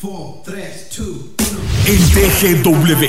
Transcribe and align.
4, 0.00 0.42
3, 0.44 0.86
2, 0.96 1.06
1. 1.06 1.18
En 1.86 1.98
TGW 2.62 3.04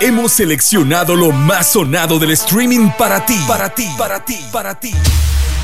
hemos 0.00 0.32
seleccionado 0.32 1.16
lo 1.16 1.32
más 1.32 1.72
sonado 1.72 2.18
del 2.18 2.32
streaming 2.32 2.90
para 2.98 3.24
ti, 3.24 3.42
para 3.48 3.74
ti, 3.74 3.88
para 3.96 4.22
ti, 4.22 4.38
para 4.52 4.78
ti. 4.78 4.92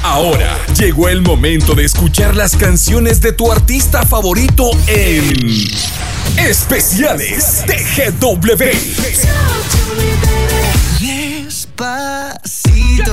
Ahora 0.03 0.56
llegó 0.79 1.11
el 1.11 1.21
momento 1.21 1.74
de 1.74 1.85
escuchar 1.85 2.35
las 2.35 2.56
canciones 2.56 3.21
de 3.21 3.32
tu 3.32 3.53
artista 3.53 4.06
favorito 4.06 4.71
en 4.87 5.69
Especiales 6.38 7.64
TGW. 7.66 8.64
Despacito, 10.98 13.12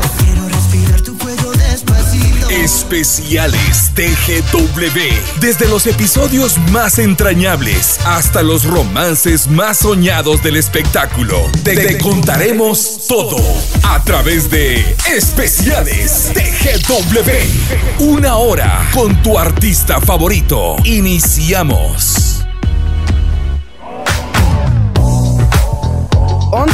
Especiales 2.63 3.89
TGW. 3.95 5.39
Desde 5.39 5.65
los 5.69 5.87
episodios 5.87 6.57
más 6.71 6.99
entrañables 6.99 7.97
hasta 8.05 8.43
los 8.43 8.65
romances 8.65 9.47
más 9.47 9.77
soñados 9.77 10.43
del 10.43 10.57
espectáculo. 10.57 11.37
Te, 11.63 11.75
te 11.75 11.97
contaremos 11.99 13.07
todo 13.07 13.37
a 13.83 14.03
través 14.03 14.49
de 14.49 14.93
Especiales 15.09 16.33
TGW. 16.33 18.03
Una 18.03 18.35
hora 18.35 18.89
con 18.93 19.23
tu 19.23 19.39
artista 19.39 20.01
favorito. 20.01 20.75
Iniciamos. 20.83 22.18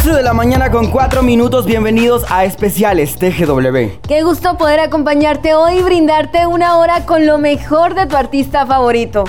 11 0.05 0.17
de 0.17 0.23
la 0.23 0.33
mañana 0.33 0.69
con 0.69 0.91
4 0.91 1.23
minutos, 1.23 1.65
bienvenidos 1.65 2.25
a 2.29 2.45
Especiales 2.45 3.15
TGW. 3.15 4.01
Qué 4.07 4.21
gusto 4.21 4.55
poder 4.55 4.79
acompañarte 4.79 5.55
hoy 5.55 5.79
y 5.79 5.81
brindarte 5.81 6.45
una 6.45 6.77
hora 6.77 7.07
con 7.07 7.25
lo 7.25 7.39
mejor 7.39 7.95
de 7.95 8.05
tu 8.05 8.15
artista 8.15 8.67
favorito. 8.67 9.23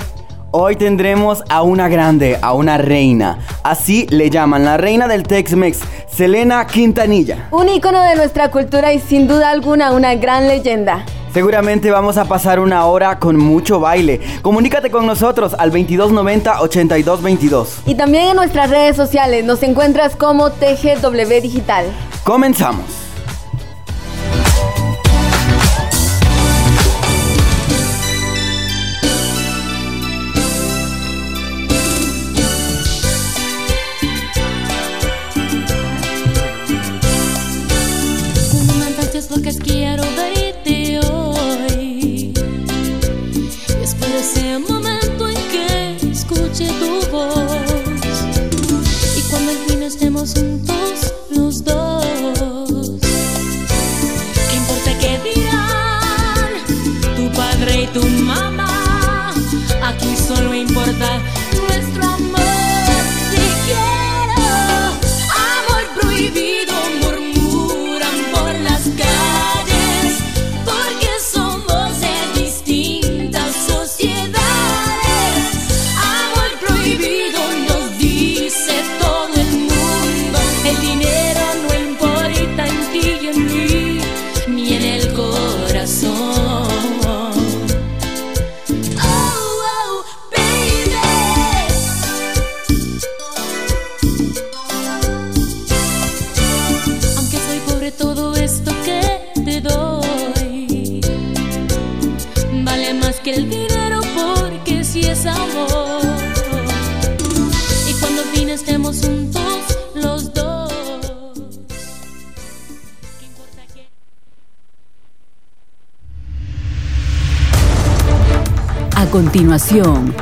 Hoy 0.51 0.75
tendremos 0.75 1.43
a 1.49 1.63
una 1.63 1.87
grande, 1.87 2.37
a 2.43 2.53
una 2.53 2.77
reina. 2.77 3.39
Así 3.63 4.05
le 4.11 4.29
llaman, 4.29 4.65
la 4.65 4.77
reina 4.77 5.07
del 5.07 5.23
Tex-Mex, 5.23 5.79
Selena 6.07 6.67
Quintanilla. 6.67 7.47
Un 7.49 7.69
ícono 7.69 7.99
de 8.03 8.15
nuestra 8.15 8.51
cultura 8.51 8.93
y 8.93 8.99
sin 8.99 9.27
duda 9.27 9.49
alguna 9.49 9.93
una 9.93 10.13
gran 10.13 10.47
leyenda. 10.47 11.03
Seguramente 11.33 11.91
vamos 11.91 12.17
a 12.17 12.25
pasar 12.25 12.59
una 12.59 12.85
hora 12.85 13.19
con 13.19 13.37
mucho 13.37 13.79
baile. 13.79 14.19
Comunícate 14.41 14.89
con 14.89 15.05
nosotros 15.05 15.55
al 15.57 15.71
2290-8222. 15.71 17.67
Y 17.85 17.95
también 17.95 18.29
en 18.29 18.35
nuestras 18.35 18.69
redes 18.69 18.95
sociales 18.95 19.45
nos 19.45 19.63
encuentras 19.63 20.15
como 20.15 20.51
TGW 20.51 21.41
Digital. 21.41 21.85
Comenzamos. 22.23 23.06
thousand 50.27 50.56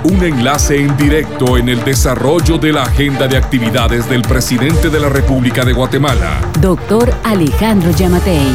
Un 0.08 0.24
enlace 0.24 0.76
en 0.80 0.96
directo 0.98 1.58
en 1.58 1.68
el 1.68 1.84
desarrollo 1.84 2.60
de 2.60 2.72
la 2.72 2.84
agenda 2.84 3.28
de 3.28 3.38
actividades 3.38 4.08
del 4.08 4.22
presidente 4.22 4.92
de 4.92 5.00
la 5.00 5.10
República 5.10 5.66
de 5.66 5.74
Guatemala. 5.74 6.42
doctor 6.62 7.12
Alejandro 7.24 7.90
Yamatei. 7.90 8.52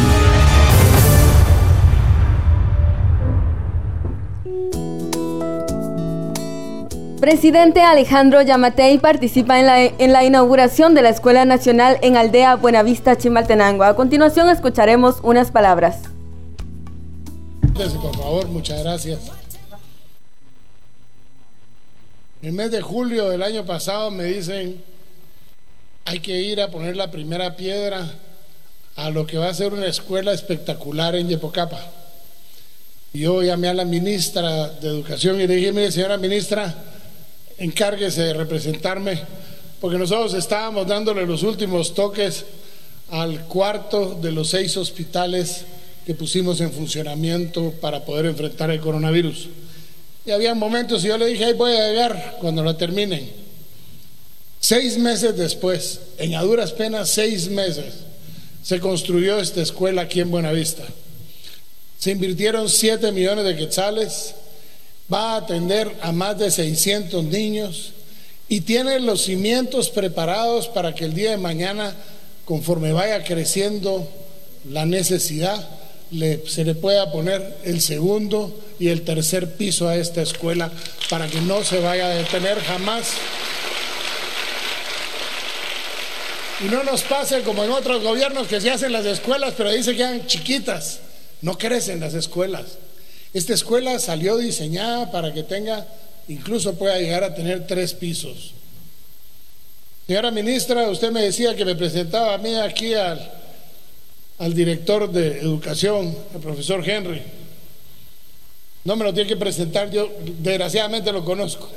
Presidente 7.21 7.83
Alejandro 7.83 8.43
Yamatei 8.43 8.99
participa 8.99 9.59
en 9.59 9.67
la, 9.67 9.83
en 9.83 10.13
la 10.13 10.23
inauguración 10.23 10.95
de 10.95 11.03
la 11.03 11.09
Escuela 11.09 11.45
Nacional 11.45 11.99
en 12.03 12.17
Aldea 12.17 12.55
Buenavista, 12.55 13.19
Chimaltenango. 13.19 13.83
A 13.83 13.97
continuación 13.97 14.49
escucharemos 14.51 15.19
unas 15.25 15.51
palabras. 15.51 15.99
Por 17.75 18.17
favor, 18.17 18.47
muchas 18.47 18.85
gracias. 18.85 19.40
En 22.43 22.49
el 22.49 22.55
mes 22.55 22.71
de 22.71 22.81
julio 22.81 23.29
del 23.29 23.43
año 23.43 23.67
pasado 23.67 24.11
me 24.11 24.25
dicen, 24.25 24.83
hay 26.07 26.21
que 26.21 26.41
ir 26.41 26.63
a 26.63 26.71
poner 26.71 26.97
la 26.97 27.11
primera 27.11 27.55
piedra 27.55 28.11
a 28.97 29.11
lo 29.11 29.27
que 29.27 29.37
va 29.37 29.51
a 29.51 29.55
ser 29.55 29.75
una 29.75 29.87
escuela 29.87 30.33
espectacular 30.33 31.15
en 31.17 31.29
Yepocapa. 31.29 31.79
Yo 33.13 33.43
llamé 33.43 33.69
a 33.69 33.75
la 33.75 33.85
ministra 33.85 34.69
de 34.69 34.89
Educación 34.89 35.39
y 35.39 35.47
le 35.47 35.57
dije, 35.57 35.71
mire, 35.73 35.93
señora 35.93 36.17
ministra, 36.17 36.75
encárguese 37.59 38.23
de 38.23 38.33
representarme, 38.33 39.21
porque 39.79 39.99
nosotros 39.99 40.33
estábamos 40.33 40.87
dándole 40.87 41.27
los 41.27 41.43
últimos 41.43 41.93
toques 41.93 42.47
al 43.11 43.41
cuarto 43.49 44.15
de 44.15 44.33
los 44.33 44.49
seis 44.49 44.79
hospitales 44.79 45.67
que 46.07 46.15
pusimos 46.15 46.63
en 46.63 46.73
funcionamiento 46.73 47.75
para 47.83 48.07
poder 48.07 48.25
enfrentar 48.25 48.71
el 48.71 48.81
coronavirus. 48.81 49.51
Y 50.27 50.31
había 50.31 50.55
momentos 50.55 51.05
y 51.05 51.09
yo 51.09 51.19
le 51.19 51.27
dije, 51.27 51.45
ahí 51.45 51.53
voy 51.55 51.73
a 51.73 51.89
llegar 51.89 52.37
cuando 52.41 52.63
lo 52.63 52.77
terminen. 52.77 53.31
Seis 54.61 54.99
meses 54.99 55.37
después, 55.37 56.01
en 56.19 56.35
a 56.35 56.43
duras 56.43 56.73
penas 56.73 57.09
seis 57.09 57.49
meses, 57.49 57.95
se 58.63 58.79
construyó 58.79 59.39
esta 59.39 59.63
escuela 59.63 60.03
aquí 60.03 60.21
en 60.21 60.31
Buenavista. 60.31 60.85
Se 61.99 62.11
invirtieron 62.11 62.69
7 62.69 63.13
millones 63.13 63.45
de 63.45 63.57
quetzales, 63.57 64.35
va 65.13 65.35
a 65.35 65.37
atender 65.39 65.95
a 66.01 66.13
más 66.13 66.39
de 66.39 66.51
600 66.51 67.25
niños 67.25 67.93
y 68.49 68.63
tiene 68.63 69.01
los 69.01 69.23
cimientos 69.23 69.91
preparados 69.91 70.69
para 70.69 70.95
que 70.95 71.05
el 71.05 71.15
día 71.15 71.33
de 71.33 71.37
mañana, 71.37 71.95
conforme 72.45 72.93
vaya 72.93 73.23
creciendo 73.25 74.09
la 74.69 74.87
necesidad, 74.87 75.69
le- 76.11 76.43
se 76.49 76.65
le 76.65 76.75
pueda 76.75 77.11
poner 77.13 77.59
el 77.65 77.81
segundo 77.81 78.59
y 78.79 78.89
el 78.89 79.03
tercer 79.03 79.55
piso 79.55 79.89
a 79.89 79.97
esta 79.97 80.23
escuela 80.23 80.71
para 81.09 81.27
que 81.29 81.41
no 81.43 81.63
se 81.65 81.81
vaya 81.81 82.07
a 82.07 82.15
detener 82.15 82.59
jamás. 82.61 83.13
Y 86.65 86.69
no 86.69 86.83
nos 86.85 87.03
pase 87.03 87.41
como 87.43 87.65
en 87.65 87.71
otros 87.71 88.03
gobiernos 88.03 88.47
que 88.47 88.61
se 88.61 88.71
hacen 88.71 88.93
las 88.93 89.07
escuelas, 89.07 89.55
pero 89.57 89.71
dicen 89.73 89.97
que 89.97 90.03
eran 90.03 90.27
chiquitas. 90.27 91.01
No 91.41 91.57
crecen 91.57 92.01
las 92.01 92.13
escuelas. 92.13 92.65
Esta 93.33 93.55
escuela 93.55 93.99
salió 93.99 94.37
diseñada 94.37 95.11
para 95.11 95.33
que 95.33 95.43
tenga, 95.43 95.87
incluso 96.29 96.75
pueda 96.75 96.99
llegar 96.99 97.25
a 97.25 97.35
tener 97.35 97.67
tres 97.67 97.95
pisos. 97.95 98.53
Señora 100.07 100.31
ministra, 100.33 100.91
usted 100.91 101.11
me 101.13 101.23
decía 101.23 101.55
que 101.55 101.65
me 101.65 101.77
presentaba 101.77 102.35
a 102.35 102.39
mí 102.39 102.55
aquí 102.57 102.93
al, 102.95 103.33
al 104.41 104.55
director 104.55 105.11
de 105.13 105.39
educación, 105.41 106.17
el 106.35 106.41
profesor 106.41 106.83
Henry. 106.89 107.23
No 108.85 108.97
me 108.97 109.05
lo 109.05 109.13
tiene 109.13 109.29
que 109.29 109.37
presentar, 109.37 109.91
yo 109.91 110.11
desgraciadamente 110.39 111.13
lo 111.13 111.25
conozco. 111.25 111.69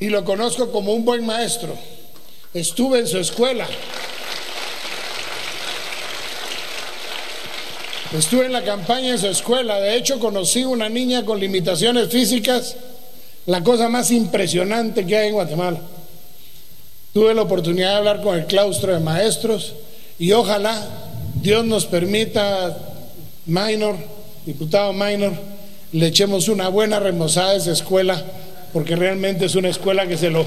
y 0.00 0.08
lo 0.08 0.24
conozco 0.24 0.70
como 0.70 0.92
un 0.92 1.04
buen 1.04 1.26
maestro. 1.26 1.76
Estuve 2.54 3.00
en 3.00 3.06
su 3.06 3.18
escuela. 3.18 3.66
Estuve 8.16 8.46
en 8.46 8.52
la 8.52 8.64
campaña 8.64 9.10
en 9.10 9.18
su 9.18 9.26
escuela. 9.26 9.80
De 9.80 9.96
hecho, 9.96 10.18
conocí 10.18 10.64
una 10.64 10.88
niña 10.88 11.24
con 11.26 11.38
limitaciones 11.38 12.08
físicas, 12.08 12.76
la 13.44 13.62
cosa 13.62 13.90
más 13.90 14.10
impresionante 14.10 15.04
que 15.04 15.18
hay 15.18 15.28
en 15.28 15.34
Guatemala. 15.34 15.80
Tuve 17.12 17.34
la 17.34 17.42
oportunidad 17.42 17.90
de 17.90 17.96
hablar 17.96 18.22
con 18.22 18.38
el 18.38 18.46
claustro 18.46 18.94
de 18.94 19.00
maestros 19.00 19.74
y 20.18 20.32
ojalá 20.32 20.86
Dios 21.40 21.64
nos 21.64 21.86
permita, 21.86 22.76
Minor, 23.46 23.96
diputado 24.44 24.92
Minor, 24.92 25.32
le 25.92 26.06
echemos 26.06 26.48
una 26.48 26.68
buena 26.68 26.98
remozada 26.98 27.50
a 27.50 27.56
esa 27.56 27.72
escuela, 27.72 28.22
porque 28.72 28.96
realmente 28.96 29.46
es 29.46 29.54
una 29.54 29.68
escuela 29.68 30.06
que 30.06 30.18
se 30.18 30.30
lo, 30.30 30.44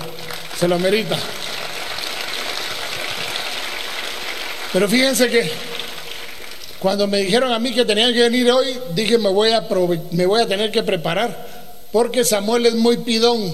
se 0.60 0.68
lo 0.68 0.78
merita. 0.78 1.18
Pero 4.74 4.88
fíjense 4.88 5.30
que 5.30 5.50
cuando 6.80 7.08
me 7.08 7.20
dijeron 7.20 7.52
a 7.52 7.60
mí 7.60 7.74
que 7.74 7.86
tenían 7.86 8.14
que 8.14 8.22
venir 8.22 8.52
hoy, 8.52 8.78
dije 8.94 9.18
me 9.18 9.30
voy 9.30 9.52
a, 9.52 9.68
me 10.12 10.26
voy 10.26 10.42
a 10.42 10.48
tener 10.48 10.72
que 10.72 10.84
preparar, 10.84 11.48
porque 11.92 12.24
Samuel 12.24 12.66
es 12.66 12.76
muy 12.76 12.98
pidón. 12.98 13.54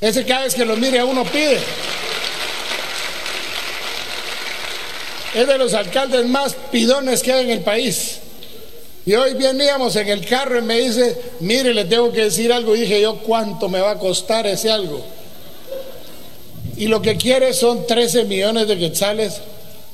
Ese 0.00 0.24
cada 0.24 0.42
vez 0.44 0.54
que 0.54 0.64
lo 0.64 0.76
mire 0.76 0.98
a 0.98 1.04
uno 1.04 1.24
pide. 1.24 1.60
Es 5.34 5.46
de 5.46 5.58
los 5.58 5.72
alcaldes 5.74 6.26
más 6.26 6.54
pidones 6.70 7.22
que 7.22 7.32
hay 7.32 7.44
en 7.44 7.50
el 7.50 7.60
país. 7.60 8.18
Y 9.04 9.14
hoy 9.14 9.34
veníamos 9.34 9.96
en 9.96 10.08
el 10.08 10.24
carro 10.26 10.58
y 10.58 10.62
me 10.62 10.78
dice, 10.78 11.16
mire, 11.40 11.74
le 11.74 11.86
tengo 11.86 12.12
que 12.12 12.24
decir 12.24 12.52
algo. 12.52 12.76
Y 12.76 12.82
dije 12.82 13.00
yo, 13.00 13.18
¿cuánto 13.18 13.68
me 13.68 13.80
va 13.80 13.92
a 13.92 13.98
costar 13.98 14.46
ese 14.46 14.70
algo? 14.70 15.02
Y 16.76 16.86
lo 16.86 17.02
que 17.02 17.16
quiere 17.16 17.52
son 17.52 17.86
13 17.86 18.24
millones 18.24 18.68
de 18.68 18.78
quetzales 18.78 19.40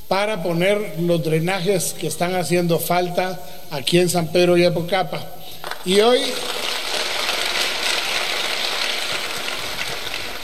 para 0.09 0.43
poner 0.43 0.97
los 1.01 1.23
drenajes 1.23 1.95
que 1.99 2.07
están 2.07 2.35
haciendo 2.35 2.79
falta 2.79 3.41
aquí 3.71 3.99
en 3.99 4.09
San 4.09 4.33
Pedro 4.33 4.57
y 4.57 4.65
Epocapa. 4.65 5.25
Y 5.85 6.01
hoy, 6.01 6.21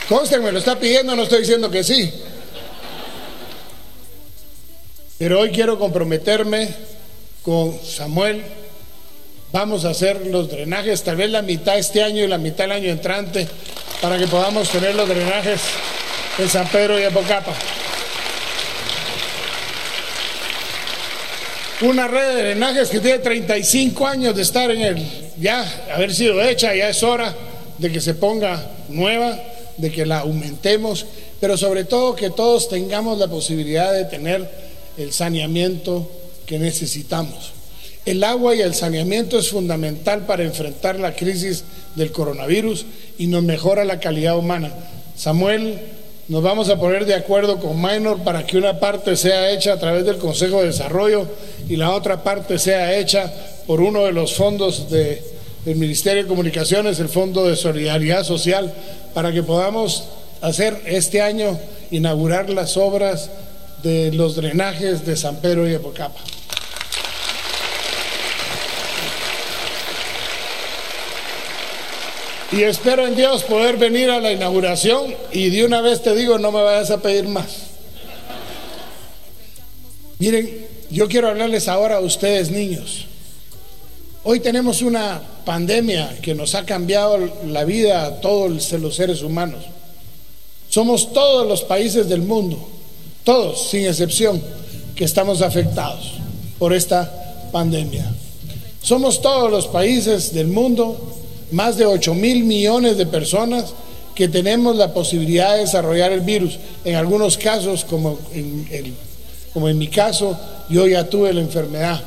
conste, 0.08 0.38
me 0.38 0.52
lo 0.52 0.58
está 0.58 0.78
pidiendo, 0.78 1.16
no 1.16 1.22
estoy 1.24 1.40
diciendo 1.40 1.70
que 1.70 1.82
sí. 1.82 2.12
Pero 5.16 5.38
hoy 5.38 5.50
quiero 5.50 5.78
comprometerme 5.78 6.68
con 7.42 7.78
Samuel. 7.84 8.42
Vamos 9.52 9.84
a 9.84 9.90
hacer 9.90 10.26
los 10.26 10.50
drenajes, 10.50 11.04
tal 11.04 11.16
vez 11.16 11.30
la 11.30 11.40
mitad 11.40 11.78
este 11.78 12.02
año 12.02 12.24
y 12.24 12.26
la 12.26 12.38
mitad 12.38 12.66
el 12.66 12.72
año 12.72 12.90
entrante, 12.90 13.46
para 14.02 14.18
que 14.18 14.26
podamos 14.26 14.68
tener 14.68 14.96
los 14.96 15.08
drenajes 15.08 15.60
en 16.36 16.48
San 16.48 16.66
Pedro 16.66 16.98
y 16.98 17.04
Epocapa. 17.04 17.54
Una 21.82 22.08
red 22.08 22.34
de 22.34 22.42
drenajes 22.42 22.88
que 22.88 22.98
tiene 22.98 23.20
35 23.20 24.06
años 24.08 24.34
de 24.34 24.42
estar 24.42 24.68
en 24.72 24.80
el, 24.80 25.06
ya 25.38 25.64
haber 25.94 26.12
sido 26.12 26.42
hecha, 26.42 26.74
ya 26.74 26.88
es 26.88 27.02
hora 27.04 27.32
de 27.78 27.92
que 27.92 28.00
se 28.00 28.14
ponga 28.14 28.68
nueva, 28.88 29.38
de 29.76 29.92
que 29.92 30.06
la 30.06 30.20
aumentemos, 30.20 31.06
pero 31.40 31.56
sobre 31.56 31.84
todo 31.84 32.16
que 32.16 32.30
todos 32.30 32.68
tengamos 32.68 33.18
la 33.18 33.28
posibilidad 33.28 33.92
de 33.92 34.06
tener 34.06 34.63
el 34.98 35.12
saneamiento 35.12 36.10
que 36.46 36.58
necesitamos. 36.58 37.52
El 38.04 38.22
agua 38.22 38.54
y 38.54 38.60
el 38.60 38.74
saneamiento 38.74 39.38
es 39.38 39.48
fundamental 39.48 40.26
para 40.26 40.44
enfrentar 40.44 41.00
la 41.00 41.16
crisis 41.16 41.64
del 41.94 42.12
coronavirus 42.12 42.84
y 43.18 43.28
nos 43.28 43.42
mejora 43.42 43.84
la 43.84 43.98
calidad 43.98 44.36
humana. 44.36 44.72
Samuel, 45.16 45.78
nos 46.28 46.42
vamos 46.42 46.68
a 46.68 46.78
poner 46.78 47.04
de 47.06 47.14
acuerdo 47.14 47.58
con 47.58 47.80
Minor 47.80 48.22
para 48.22 48.46
que 48.46 48.56
una 48.56 48.80
parte 48.80 49.16
sea 49.16 49.50
hecha 49.50 49.74
a 49.74 49.78
través 49.78 50.04
del 50.04 50.18
Consejo 50.18 50.60
de 50.60 50.68
Desarrollo 50.68 51.26
y 51.68 51.76
la 51.76 51.92
otra 51.92 52.22
parte 52.22 52.58
sea 52.58 52.96
hecha 52.96 53.32
por 53.66 53.80
uno 53.80 54.04
de 54.04 54.12
los 54.12 54.34
fondos 54.34 54.90
del 54.90 55.76
Ministerio 55.76 56.22
de 56.22 56.28
Comunicaciones, 56.28 56.98
el 56.98 57.08
Fondo 57.08 57.46
de 57.46 57.56
Solidaridad 57.56 58.24
Social, 58.24 58.72
para 59.12 59.32
que 59.32 59.42
podamos 59.42 60.04
hacer 60.40 60.80
este 60.86 61.20
año, 61.20 61.58
inaugurar 61.90 62.50
las 62.50 62.76
obras 62.76 63.30
de 63.84 64.10
los 64.12 64.34
drenajes 64.34 65.04
de 65.04 65.14
San 65.14 65.36
Pedro 65.36 65.68
y 65.68 65.74
Epocapa. 65.74 66.18
Y 72.50 72.62
espero 72.62 73.06
en 73.06 73.14
Dios 73.14 73.42
poder 73.42 73.76
venir 73.76 74.10
a 74.10 74.20
la 74.20 74.32
inauguración 74.32 75.14
y 75.32 75.50
de 75.50 75.64
una 75.64 75.82
vez 75.82 76.02
te 76.02 76.14
digo, 76.14 76.38
no 76.38 76.50
me 76.50 76.62
vayas 76.62 76.90
a 76.90 77.02
pedir 77.02 77.28
más. 77.28 77.56
Miren, 80.18 80.66
yo 80.90 81.06
quiero 81.06 81.28
hablarles 81.28 81.68
ahora 81.68 81.96
a 81.96 82.00
ustedes 82.00 82.50
niños. 82.50 83.06
Hoy 84.22 84.40
tenemos 84.40 84.80
una 84.80 85.20
pandemia 85.44 86.16
que 86.22 86.34
nos 86.34 86.54
ha 86.54 86.64
cambiado 86.64 87.18
la 87.46 87.64
vida 87.64 88.06
a 88.06 88.20
todos 88.22 88.72
los 88.72 88.94
seres 88.94 89.20
humanos. 89.22 89.64
Somos 90.70 91.12
todos 91.12 91.46
los 91.46 91.62
países 91.62 92.08
del 92.08 92.22
mundo 92.22 92.70
todos, 93.24 93.70
sin 93.70 93.86
excepción, 93.86 94.40
que 94.94 95.04
estamos 95.04 95.42
afectados 95.42 96.12
por 96.58 96.72
esta 96.72 97.10
pandemia. 97.50 98.06
Somos 98.82 99.22
todos 99.22 99.50
los 99.50 99.66
países 99.66 100.34
del 100.34 100.48
mundo, 100.48 100.96
más 101.50 101.76
de 101.76 101.86
8 101.86 102.14
mil 102.14 102.44
millones 102.44 102.98
de 102.98 103.06
personas 103.06 103.72
que 104.14 104.28
tenemos 104.28 104.76
la 104.76 104.92
posibilidad 104.92 105.54
de 105.54 105.60
desarrollar 105.60 106.12
el 106.12 106.20
virus. 106.20 106.58
En 106.84 106.94
algunos 106.94 107.38
casos, 107.38 107.84
como 107.84 108.18
en, 108.32 108.94
como 109.52 109.68
en 109.68 109.78
mi 109.78 109.88
caso, 109.88 110.38
yo 110.68 110.86
ya 110.86 111.08
tuve 111.08 111.32
la 111.32 111.40
enfermedad. 111.40 112.02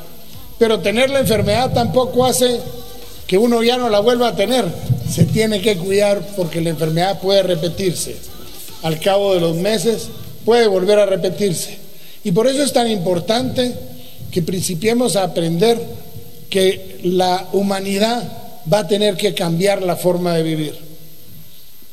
Pero 0.59 0.79
tener 0.79 1.09
la 1.09 1.19
enfermedad 1.19 1.73
tampoco 1.73 2.25
hace 2.25 2.59
que 3.25 3.37
uno 3.37 3.61
ya 3.63 3.77
no 3.77 3.89
la 3.89 3.99
vuelva 3.99 4.29
a 4.29 4.35
tener. 4.35 4.65
Se 5.09 5.25
tiene 5.25 5.61
que 5.61 5.77
cuidar 5.77 6.21
porque 6.35 6.61
la 6.61 6.69
enfermedad 6.69 7.19
puede 7.19 7.43
repetirse. 7.43 8.15
Al 8.83 8.99
cabo 8.99 9.33
de 9.33 9.41
los 9.41 9.55
meses 9.55 10.09
puede 10.47 10.67
volver 10.67 10.97
a 10.97 11.05
repetirse. 11.05 11.77
Y 12.23 12.31
por 12.31 12.47
eso 12.47 12.63
es 12.63 12.71
tan 12.71 12.89
importante 12.89 13.75
que 14.31 14.41
principiemos 14.41 15.17
a 15.17 15.23
aprender 15.23 15.77
que 16.49 17.01
la 17.03 17.49
humanidad 17.51 18.23
va 18.71 18.79
a 18.79 18.87
tener 18.87 19.17
que 19.17 19.33
cambiar 19.33 19.81
la 19.81 19.97
forma 19.97 20.35
de 20.35 20.43
vivir. 20.43 20.79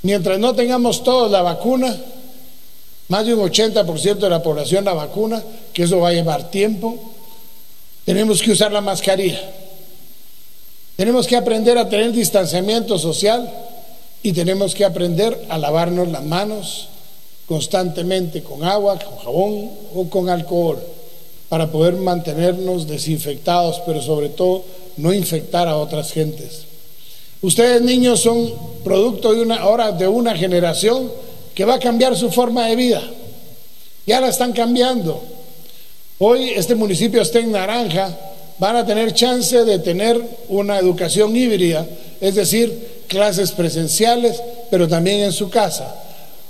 Mientras 0.02 0.38
no 0.38 0.54
tengamos 0.54 1.02
todos 1.02 1.32
la 1.32 1.42
vacuna, 1.42 1.96
más 3.08 3.26
de 3.26 3.34
un 3.34 3.40
80% 3.40 4.18
de 4.18 4.30
la 4.30 4.40
población 4.40 4.84
la 4.84 4.94
vacuna, 4.94 5.42
que 5.72 5.82
eso 5.82 5.98
va 5.98 6.10
a 6.10 6.12
llevar 6.12 6.52
tiempo, 6.52 6.96
tenemos 8.04 8.40
que 8.40 8.52
usar 8.52 8.70
la 8.70 8.80
mascarilla. 8.80 9.50
Tenemos 10.94 11.26
que 11.26 11.34
aprender 11.34 11.76
a 11.76 11.88
tener 11.88 12.12
distanciamiento 12.12 13.00
social 13.00 13.52
y 14.22 14.32
tenemos 14.32 14.76
que 14.76 14.84
aprender 14.84 15.44
a 15.48 15.58
lavarnos 15.58 16.06
las 16.06 16.22
manos 16.22 16.90
constantemente 17.46 18.42
con 18.42 18.64
agua, 18.64 18.98
con 18.98 19.18
jabón 19.18 19.70
o 19.94 20.08
con 20.08 20.28
alcohol 20.28 20.78
para 21.48 21.70
poder 21.70 21.94
mantenernos 21.94 22.88
desinfectados, 22.88 23.82
pero 23.86 24.00
sobre 24.00 24.28
todo 24.28 24.64
no 24.96 25.12
infectar 25.12 25.68
a 25.68 25.76
otras 25.76 26.12
gentes. 26.12 26.62
Ustedes 27.42 27.82
niños 27.82 28.20
son 28.20 28.52
producto 28.82 29.34
de 29.34 29.42
una 29.42 29.56
ahora 29.56 29.92
de 29.92 30.08
una 30.08 30.34
generación 30.36 31.10
que 31.54 31.64
va 31.64 31.74
a 31.74 31.78
cambiar 31.78 32.16
su 32.16 32.30
forma 32.30 32.66
de 32.66 32.76
vida. 32.76 33.02
Ya 34.06 34.20
la 34.20 34.28
están 34.28 34.52
cambiando. 34.52 35.22
Hoy 36.18 36.50
este 36.50 36.74
municipio 36.74 37.20
está 37.20 37.40
en 37.40 37.52
naranja, 37.52 38.16
van 38.58 38.76
a 38.76 38.86
tener 38.86 39.12
chance 39.12 39.64
de 39.64 39.78
tener 39.78 40.20
una 40.48 40.78
educación 40.78 41.36
híbrida, 41.36 41.86
es 42.20 42.34
decir, 42.34 43.04
clases 43.06 43.52
presenciales, 43.52 44.40
pero 44.70 44.88
también 44.88 45.20
en 45.20 45.32
su 45.32 45.50
casa 45.50 46.03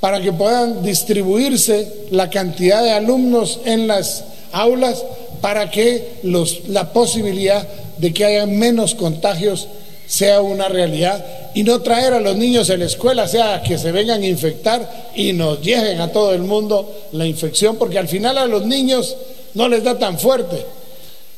para 0.04 0.20
que 0.20 0.34
puedan 0.34 0.82
distribuirse 0.82 1.90
la 2.10 2.28
cantidad 2.28 2.82
de 2.82 2.92
alumnos 2.92 3.60
en 3.64 3.86
las 3.86 4.22
aulas 4.52 5.02
para 5.40 5.70
que 5.70 6.20
la 6.68 6.92
posibilidad 6.92 7.66
de 7.96 8.12
que 8.12 8.26
haya 8.26 8.44
menos 8.44 8.94
contagios 8.94 9.66
sea 10.06 10.42
una 10.42 10.68
realidad 10.68 11.24
y 11.54 11.62
no 11.62 11.80
traer 11.80 12.12
a 12.12 12.20
los 12.20 12.36
niños 12.36 12.68
en 12.68 12.80
la 12.80 12.84
escuela, 12.84 13.26
sea 13.26 13.62
que 13.62 13.78
se 13.78 13.92
vengan 13.92 14.20
a 14.20 14.26
infectar 14.26 15.10
y 15.16 15.32
nos 15.32 15.62
lleguen 15.62 15.98
a 16.02 16.12
todo 16.12 16.34
el 16.34 16.42
mundo 16.42 16.86
la 17.12 17.24
infección, 17.24 17.76
porque 17.76 17.98
al 17.98 18.06
final 18.06 18.36
a 18.36 18.44
los 18.44 18.66
niños 18.66 19.16
no 19.54 19.70
les 19.70 19.82
da 19.84 19.98
tan 19.98 20.18
fuerte 20.18 20.66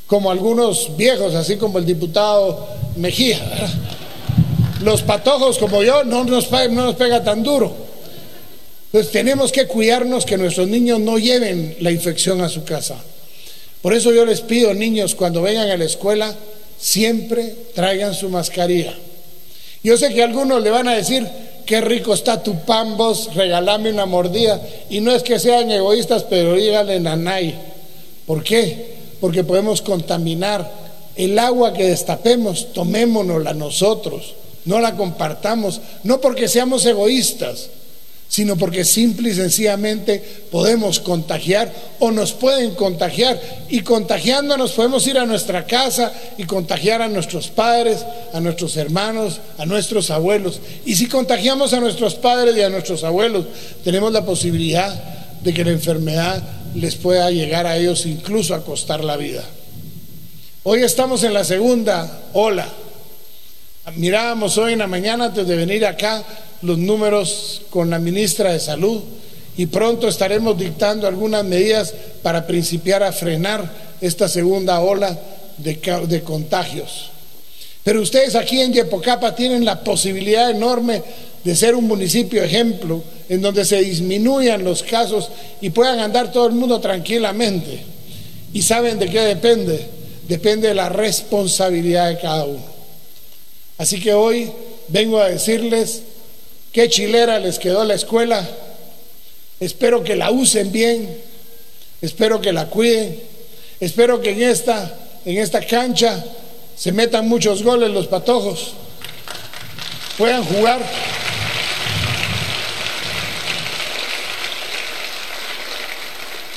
como 0.09 0.29
algunos 0.29 0.97
viejos, 0.97 1.37
así 1.37 1.57
como 1.57 1.79
el 1.79 1.87
diputado 1.87 2.67
Mejía. 2.97 3.39
Los 4.83 5.03
patojos 5.03 5.57
como 5.57 5.85
yo 5.85 6.03
no 6.03 6.25
nos, 6.25 6.51
no 6.51 6.85
nos 6.87 6.97
pega 6.97 7.23
tan 7.23 7.45
duro. 7.45 7.86
Entonces 8.87 9.13
tenemos 9.13 9.53
que 9.53 9.67
cuidarnos 9.67 10.25
que 10.25 10.39
nuestros 10.39 10.69
niños 10.69 11.01
no 11.01 11.19
lleven 11.19 11.77
la 11.81 11.91
infección 11.91 12.41
a 12.41 12.49
su 12.49 12.65
casa. 12.65 12.97
Por 13.83 13.95
eso 13.95 14.13
yo 14.13 14.25
les 14.25 14.41
pido, 14.41 14.73
niños, 14.75 15.15
cuando 15.15 15.43
vengan 15.43 15.69
a 15.69 15.77
la 15.77 15.85
escuela, 15.85 16.35
siempre 16.79 17.55
traigan 17.75 18.15
su 18.15 18.29
mascarilla. 18.29 18.95
Yo 19.83 19.97
sé 19.97 20.13
que 20.13 20.23
algunos 20.23 20.63
le 20.63 20.71
van 20.71 20.89
a 20.89 20.95
decir, 20.95 21.27
qué 21.67 21.81
rico 21.81 22.15
está 22.15 22.43
tu 22.43 22.65
pan, 22.65 22.97
vos 22.97 23.35
regalame 23.35 23.91
una 23.91 24.07
mordida. 24.07 24.61
Y 24.89 25.01
no 25.01 25.13
es 25.13 25.23
que 25.23 25.39
sean 25.39 25.71
egoístas, 25.71 26.25
pero 26.25 26.55
díganle 26.55 27.01
nanay. 27.01 27.55
¿Por 28.27 28.43
qué? 28.43 28.97
Porque 29.21 29.45
podemos 29.45 29.83
contaminar 29.83 30.71
el 31.17 31.39
agua 31.39 31.73
que 31.73 31.89
destapemos, 31.89 32.73
tomémonosla 32.73 33.55
nosotros, 33.55 34.35
no 34.65 34.81
la 34.81 34.97
compartamos, 34.97 35.81
no 36.03 36.21
porque 36.21 36.49
seamos 36.49 36.85
egoístas, 36.85 37.71
sino 38.29 38.57
porque 38.57 38.85
simple 38.85 39.31
y 39.31 39.35
sencillamente 39.35 40.23
podemos 40.51 41.01
contagiar 41.01 41.73
o 42.01 42.11
nos 42.11 42.33
pueden 42.33 42.75
contagiar 42.75 43.41
y 43.69 43.81
contagiándonos 43.81 44.73
podemos 44.73 45.07
ir 45.07 45.19
a 45.19 45.27
nuestra 45.27 45.65
casa 45.65 46.13
y 46.37 46.45
contagiar 46.45 47.03
a 47.03 47.09
nuestros 47.09 47.49
padres, 47.49 48.05
a 48.33 48.41
nuestros 48.41 48.77
hermanos, 48.77 49.41
a 49.59 49.67
nuestros 49.67 50.11
abuelos. 50.11 50.61
Y 50.85 50.97
si 50.97 51.07
contagiamos 51.07 51.73
a 51.73 51.81
nuestros 51.81 52.15
padres 52.17 52.57
y 52.57 52.63
a 52.63 52.69
nuestros 52.69 53.05
abuelos, 53.05 53.47
tenemos 53.85 54.13
la 54.13 54.25
posibilidad 54.25 54.93
de 55.43 55.55
que 55.55 55.65
la 55.65 55.71
enfermedad 55.71 56.43
les 56.75 56.97
pueda 56.97 57.31
llegar 57.31 57.67
a 57.67 57.77
ellos 57.77 58.05
incluso 58.07 58.55
a 58.55 58.65
costar 58.65 59.05
la 59.05 59.17
vida. 59.17 59.45
Hoy 60.65 60.83
estamos 60.83 61.23
en 61.23 61.33
la 61.33 61.45
segunda 61.45 62.23
ola. 62.33 62.67
Mirábamos 63.95 64.59
hoy 64.59 64.73
en 64.73 64.81
la 64.81 64.89
mañana 64.89 65.27
antes 65.27 65.47
de 65.47 65.55
venir 65.55 65.87
acá 65.87 66.25
los 66.63 66.79
números 66.79 67.63
con 67.71 67.91
la 67.91 67.99
ministra 67.99 68.53
de 68.53 68.61
Salud 68.61 69.01
y 69.57 69.67
pronto 69.67 70.09
estaremos 70.09 70.59
dictando 70.59 71.07
algunas 71.07 71.45
medidas 71.45 71.95
para 72.23 72.47
principiar 72.47 73.03
a 73.03 73.13
frenar 73.13 73.71
esta 74.01 74.29
segunda 74.29 74.81
ola 74.81 75.19
de, 75.59 75.79
de 76.09 76.23
contagios. 76.23 77.11
Pero 77.83 78.03
ustedes 78.03 78.35
aquí 78.35 78.61
en 78.61 78.73
Yepocapa 78.73 79.35
tienen 79.35 79.65
la 79.65 79.83
posibilidad 79.83 80.51
enorme 80.51 81.03
de 81.45 81.55
ser 81.55 81.77
un 81.77 81.87
municipio 81.87 82.43
ejemplo 82.43 83.03
en 83.29 83.41
donde 83.41 83.65
se 83.65 83.81
disminuyan 83.81 84.65
los 84.65 84.83
casos 84.83 85.31
y 85.61 85.71
puedan 85.71 86.01
andar 86.01 86.33
todo 86.33 86.49
el 86.49 86.55
mundo 86.55 86.81
tranquilamente. 86.81 87.81
¿Y 88.53 88.63
saben 88.63 88.99
de 88.99 89.09
qué 89.09 89.21
depende? 89.21 89.87
Depende 90.29 90.69
de 90.69 90.75
la 90.75 90.89
responsabilidad 90.89 92.09
de 92.09 92.19
cada 92.19 92.45
uno. 92.45 92.65
Así 93.79 94.01
que 94.01 94.13
hoy 94.13 94.51
vengo 94.89 95.21
a 95.21 95.29
decirles 95.29 96.03
Qué 96.77 96.91
chilera 96.91 97.39
les 97.39 97.59
quedó 97.59 97.87
la 97.87 97.95
escuela. 97.95 98.47
Espero 99.59 100.05
que 100.05 100.15
la 100.15 100.31
usen 100.31 100.71
bien. 100.71 101.23
Espero 102.03 102.39
que 102.39 102.53
la 102.53 102.67
cuiden. 102.67 103.19
Espero 103.81 104.21
que 104.21 104.33
en 104.33 104.43
esta, 104.43 104.95
en 105.25 105.39
esta 105.39 105.65
cancha 105.65 106.23
se 106.77 106.93
metan 106.93 107.27
muchos 107.27 107.63
goles 107.63 107.89
los 107.93 108.07
patojos. 108.09 108.75
Puedan 110.19 110.45
jugar. 110.45 110.83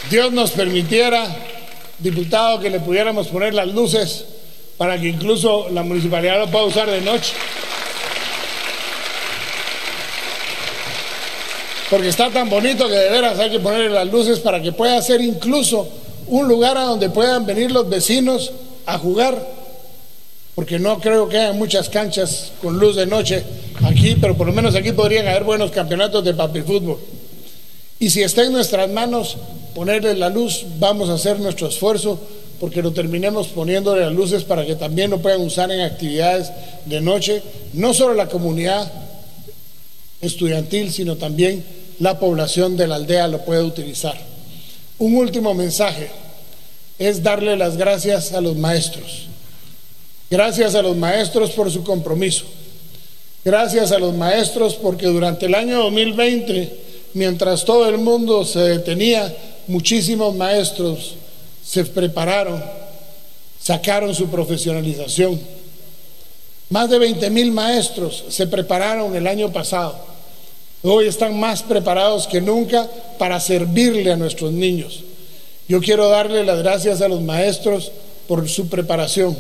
Dios 0.10 0.34
nos 0.34 0.52
permitiera, 0.52 1.34
diputado, 1.98 2.60
que 2.60 2.70
le 2.70 2.82
pudiéramos 2.82 3.30
poner 3.30 3.54
las 3.54 3.70
luces 3.70 4.26
para 4.78 5.00
que 5.00 5.08
incluso 5.08 5.70
la 5.70 5.84
municipalidad 5.84 6.40
lo 6.40 6.52
pueda 6.52 6.66
usar 6.66 6.90
de 6.90 7.00
noche. 7.00 7.32
Porque 11.90 12.10
está 12.10 12.30
tan 12.30 12.50
bonito 12.50 12.88
que 12.88 12.94
de 12.94 13.10
veras 13.10 13.40
hay 13.40 13.50
que 13.50 13.60
ponerle 13.60 13.90
las 13.90 14.08
luces 14.12 14.40
para 14.40 14.62
que 14.62 14.72
pueda 14.72 15.02
ser 15.02 15.22
incluso 15.22 15.88
un 16.28 16.48
lugar 16.48 16.78
a 16.78 16.84
donde 16.84 17.10
puedan 17.10 17.46
venir 17.46 17.72
los 17.72 17.90
vecinos 17.90 18.52
a 18.86 19.00
jugar, 19.00 19.36
porque 20.54 20.78
no 20.78 21.00
creo 21.00 21.28
que 21.28 21.38
haya 21.38 21.54
muchas 21.54 21.90
canchas 21.90 22.52
con 22.62 22.78
luz 22.80 22.96
de 22.96 23.08
noche 23.08 23.44
aquí, 23.84 24.16
pero 24.22 24.38
por 24.38 24.46
lo 24.46 24.54
menos 24.54 24.76
aquí 24.76 24.92
podrían 24.92 25.28
haber 25.28 25.44
buenos 25.44 25.72
campeonatos 25.72 26.24
de 26.24 26.34
papi 26.34 26.62
fútbol. 26.62 27.00
Y 28.00 28.12
si 28.12 28.22
está 28.22 28.44
en 28.44 28.54
nuestras 28.54 28.90
manos 28.90 29.38
ponerle 29.74 30.14
la 30.16 30.30
luz, 30.30 30.66
vamos 30.78 31.10
a 31.10 31.14
hacer 31.14 31.40
nuestro 31.40 31.68
esfuerzo 31.68 32.20
porque 32.60 32.84
lo 32.84 32.92
terminemos 32.92 33.48
poniéndole 33.48 34.02
las 34.02 34.14
luces 34.14 34.44
para 34.44 34.66
que 34.66 34.76
también 34.76 35.10
lo 35.12 35.20
puedan 35.20 35.42
usar 35.42 35.72
en 35.72 35.82
actividades 35.82 36.52
de 36.86 37.02
noche, 37.02 37.42
no 37.74 37.94
solo 37.94 38.14
la 38.14 38.28
comunidad 38.28 38.92
estudiantil, 40.22 40.92
sino 40.92 41.16
también 41.16 41.64
la 42.00 42.18
población 42.18 42.78
de 42.78 42.88
la 42.88 42.96
aldea 42.96 43.28
lo 43.28 43.44
puede 43.44 43.64
utilizar. 43.64 44.18
Un 44.98 45.16
último 45.16 45.54
mensaje 45.54 46.10
es 46.98 47.22
darle 47.22 47.56
las 47.56 47.78
gracias 47.78 48.34
a 48.34 48.42
los 48.42 48.56
maestros. 48.56 49.28
Gracias 50.30 50.76
a 50.76 50.82
los 50.82 50.96
maestros 50.96 51.52
por 51.52 51.72
su 51.72 51.84
compromiso. 51.84 52.46
Gracias 53.44 53.92
a 53.92 54.00
los 54.00 54.14
maestros 54.14 54.76
porque 54.76 55.08
durante 55.08 55.46
el 55.46 55.56
año 55.56 55.84
2020, 55.84 56.78
mientras 57.14 57.66
todo 57.66 57.88
el 57.88 57.98
mundo 57.98 58.46
se 58.46 58.60
detenía, 58.60 59.34
muchísimos 59.68 60.36
maestros 60.36 61.16
se 61.66 61.86
prepararon, 61.86 62.64
sacaron 63.62 64.14
su 64.14 64.28
profesionalización. 64.28 65.40
Más 66.70 66.90
de 66.90 67.00
20 67.00 67.30
mil 67.30 67.52
maestros 67.52 68.26
se 68.30 68.46
prepararon 68.48 69.16
el 69.16 69.26
año 69.26 69.52
pasado 69.52 70.09
Hoy 70.82 71.08
están 71.08 71.38
más 71.38 71.62
preparados 71.62 72.26
que 72.26 72.40
nunca 72.40 72.88
para 73.18 73.40
servirle 73.42 74.14
a 74.14 74.16
nuestros 74.16 74.54
niños. 74.54 75.04
Yo 75.68 75.82
quiero 75.82 76.08
darle 76.08 76.46
las 76.46 76.60
gracias 76.60 77.02
a 77.02 77.10
los 77.10 77.22
maestros 77.22 77.92
por 78.30 78.48
su 78.48 78.70
preparación 78.70 79.38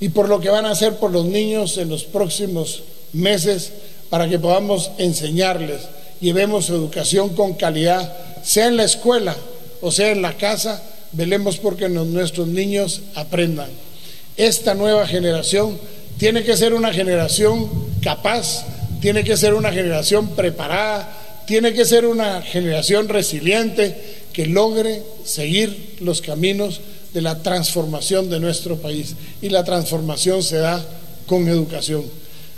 y 0.00 0.10
por 0.10 0.28
lo 0.28 0.38
que 0.38 0.50
van 0.50 0.66
a 0.66 0.72
hacer 0.72 0.96
por 0.96 1.12
los 1.12 1.24
niños 1.24 1.78
en 1.78 1.88
los 1.88 2.04
próximos 2.04 2.82
meses 3.14 3.72
para 4.10 4.28
que 4.28 4.38
podamos 4.38 4.90
enseñarles, 4.98 5.80
llevemos 6.20 6.68
educación 6.68 7.30
con 7.30 7.54
calidad, 7.54 8.12
sea 8.42 8.66
en 8.66 8.76
la 8.76 8.84
escuela 8.84 9.34
o 9.80 9.90
sea 9.90 10.10
en 10.10 10.20
la 10.20 10.36
casa, 10.36 10.82
velemos 11.12 11.56
porque 11.56 11.88
nuestros 11.88 12.48
niños 12.48 13.00
aprendan. 13.14 13.70
Esta 14.36 14.74
nueva 14.74 15.06
generación 15.06 15.78
tiene 16.18 16.44
que 16.44 16.56
ser 16.56 16.74
una 16.74 16.92
generación 16.92 17.70
capaz 18.02 18.66
tiene 19.00 19.24
que 19.24 19.36
ser 19.36 19.54
una 19.54 19.72
generación 19.72 20.28
preparada, 20.30 21.08
tiene 21.46 21.72
que 21.72 21.84
ser 21.84 22.06
una 22.06 22.42
generación 22.42 23.08
resiliente 23.08 23.96
que 24.32 24.46
logre 24.46 25.02
seguir 25.24 25.96
los 26.00 26.20
caminos 26.20 26.80
de 27.12 27.22
la 27.22 27.42
transformación 27.42 28.30
de 28.30 28.40
nuestro 28.40 28.76
país. 28.76 29.16
Y 29.42 29.48
la 29.48 29.64
transformación 29.64 30.42
se 30.42 30.58
da 30.58 30.84
con 31.26 31.48
educación. 31.48 32.04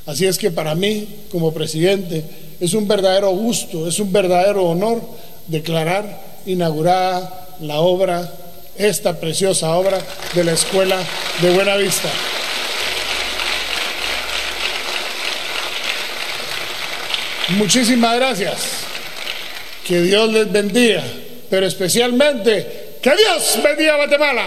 Así 0.05 0.27
es 0.27 0.37
que 0.37 0.51
para 0.51 0.75
mí, 0.75 1.09
como 1.31 1.55
presidente, 1.55 2.25
es 2.61 2.75
un 2.75 2.89
verdadero 2.89 3.31
gusto, 3.31 3.89
es 3.89 3.99
un 3.99 4.13
verdadero 4.13 4.65
honor 4.65 5.01
declarar 5.47 6.41
inaugurada 6.45 7.57
la 7.61 7.81
obra, 7.81 8.33
esta 8.77 9.21
preciosa 9.21 9.75
obra 9.77 10.01
de 10.35 10.45
la 10.45 10.53
Escuela 10.53 10.99
de 11.41 11.55
Buenavista. 11.55 12.09
Muchísimas 17.57 18.17
gracias. 18.17 18.85
Que 19.87 20.01
Dios 20.01 20.33
les 20.33 20.51
bendiga, 20.51 21.03
pero 21.51 21.67
especialmente 21.67 22.97
que 23.03 23.11
Dios 23.17 23.61
bendiga 23.63 23.95
a 23.95 23.97
Guatemala. 23.97 24.47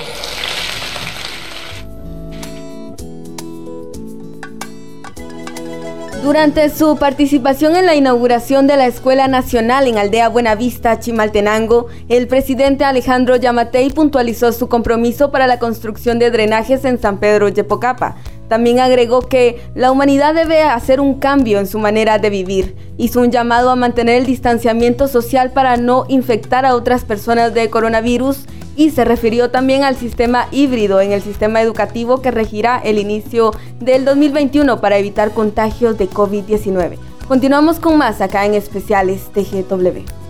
Durante 6.24 6.72
su 6.72 6.98
participación 6.98 7.76
en 7.76 7.86
la 7.86 7.94
inauguración 7.94 8.66
de 8.66 8.78
la 8.78 8.88
Escuela 8.88 9.28
Nacional 9.28 9.88
en 9.88 10.00
Aldea 10.00 10.28
Buenavista, 10.30 11.00
Chimaltenango, 11.00 11.86
el 12.10 12.28
presidente 12.28 12.84
Alejandro 12.84 13.36
Yamatei 13.36 13.92
puntualizó 13.92 14.52
su 14.52 14.68
compromiso 14.68 15.30
para 15.30 15.46
la 15.46 15.60
construcción 15.60 16.18
de 16.18 16.32
drenajes 16.32 16.84
en 16.84 17.00
San 17.00 17.20
Pedro 17.20 17.50
Yepocapa 17.50 18.16
también 18.48 18.80
agregó 18.80 19.22
que 19.22 19.62
la 19.76 19.92
humanidad 19.92 20.34
debe 20.34 20.62
hacer 20.64 21.00
un 21.00 21.16
cambio 21.16 21.60
en 21.60 21.68
su 21.68 21.80
manera 21.80 22.20
de 22.20 22.30
vivir. 22.30 22.76
Hizo 22.98 23.22
un 23.22 23.32
llamado 23.32 23.70
a 23.70 23.76
mantener 23.76 24.16
el 24.16 24.26
distanciamiento 24.26 25.08
social 25.08 25.52
para 25.52 25.78
no 25.78 26.06
infectar 26.08 26.66
a 26.66 26.76
otras 26.76 27.04
personas 27.04 27.54
de 27.54 27.70
coronavirus 27.70 28.46
y 28.76 28.92
se 28.92 29.06
refirió 29.06 29.52
también 29.52 29.84
al 29.84 29.96
sistema 29.96 30.48
híbrido 30.52 31.00
en 31.02 31.12
el 31.12 31.22
sistema 31.22 31.62
educativo 31.62 32.22
que 32.22 32.32
regirá 32.32 32.80
el 32.84 33.00
inicio 33.00 33.52
del 33.80 34.06
2021 34.06 34.82
para 34.82 34.98
evitar 34.98 35.32
contagios 35.32 35.98
de 35.98 36.10
COVID-19. 36.10 36.98
Continuamos 37.28 37.80
con 37.80 37.98
más 37.98 38.22
acá 38.22 38.46
en 38.46 38.54
especiales 38.54 39.30
TGW. 39.34 40.25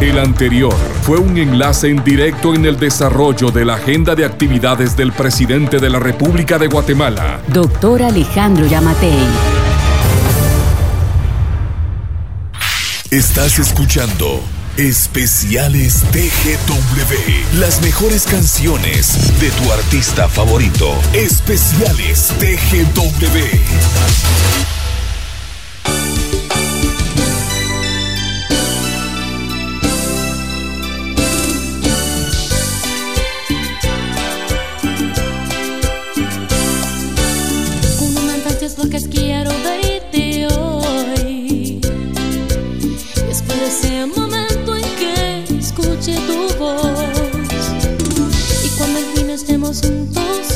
El 0.00 0.18
anterior 0.18 0.76
fue 1.00 1.18
un 1.18 1.38
enlace 1.38 1.88
en 1.88 2.04
directo 2.04 2.54
en 2.54 2.66
el 2.66 2.78
desarrollo 2.78 3.50
de 3.50 3.64
la 3.64 3.76
agenda 3.76 4.14
de 4.14 4.26
actividades 4.26 4.94
del 4.94 5.10
presidente 5.10 5.78
de 5.78 5.88
la 5.88 5.98
República 5.98 6.58
de 6.58 6.66
Guatemala, 6.66 7.40
doctor 7.48 8.02
Alejandro 8.02 8.66
Yamatei. 8.66 9.16
Estás 13.10 13.58
escuchando 13.58 14.42
Especiales 14.76 16.02
TGW. 16.12 17.58
Las 17.58 17.80
mejores 17.80 18.26
canciones 18.26 19.40
de 19.40 19.50
tu 19.50 19.72
artista 19.72 20.28
favorito. 20.28 20.94
Especiales 21.14 22.34
TGW. 22.38 24.85
Christmas. 49.82 50.55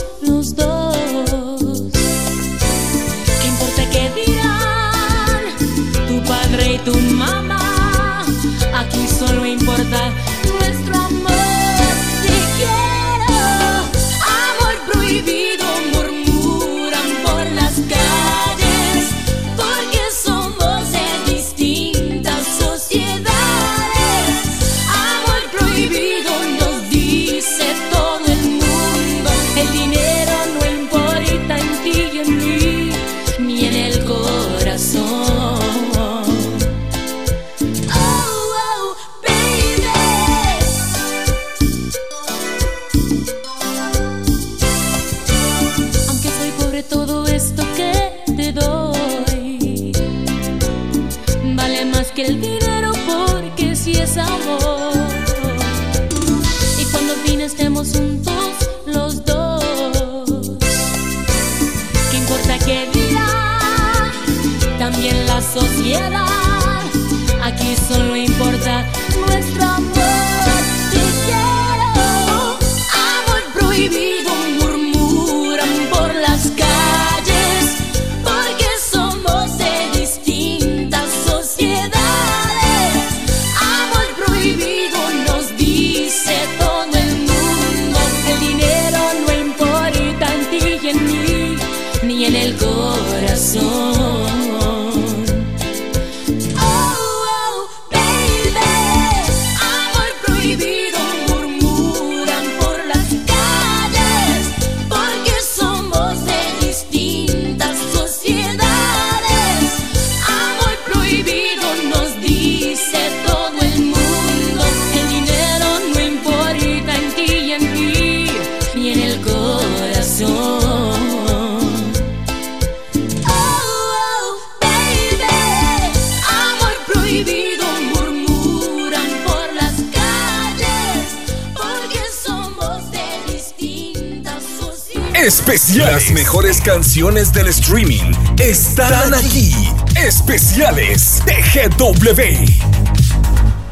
Las 135.77 136.11
mejores 136.11 136.61
canciones 136.61 137.33
del 137.33 137.47
streaming 137.47 138.12
están 138.40 139.14
aquí. 139.14 139.55
Especiales 139.95 141.23
TGW. 141.25 142.21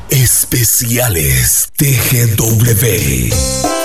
Especiales 0.09 1.69
TGW. 1.77 3.78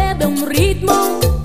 bebe 0.00 0.26
un 0.26 0.46
ritmo. 0.46 1.39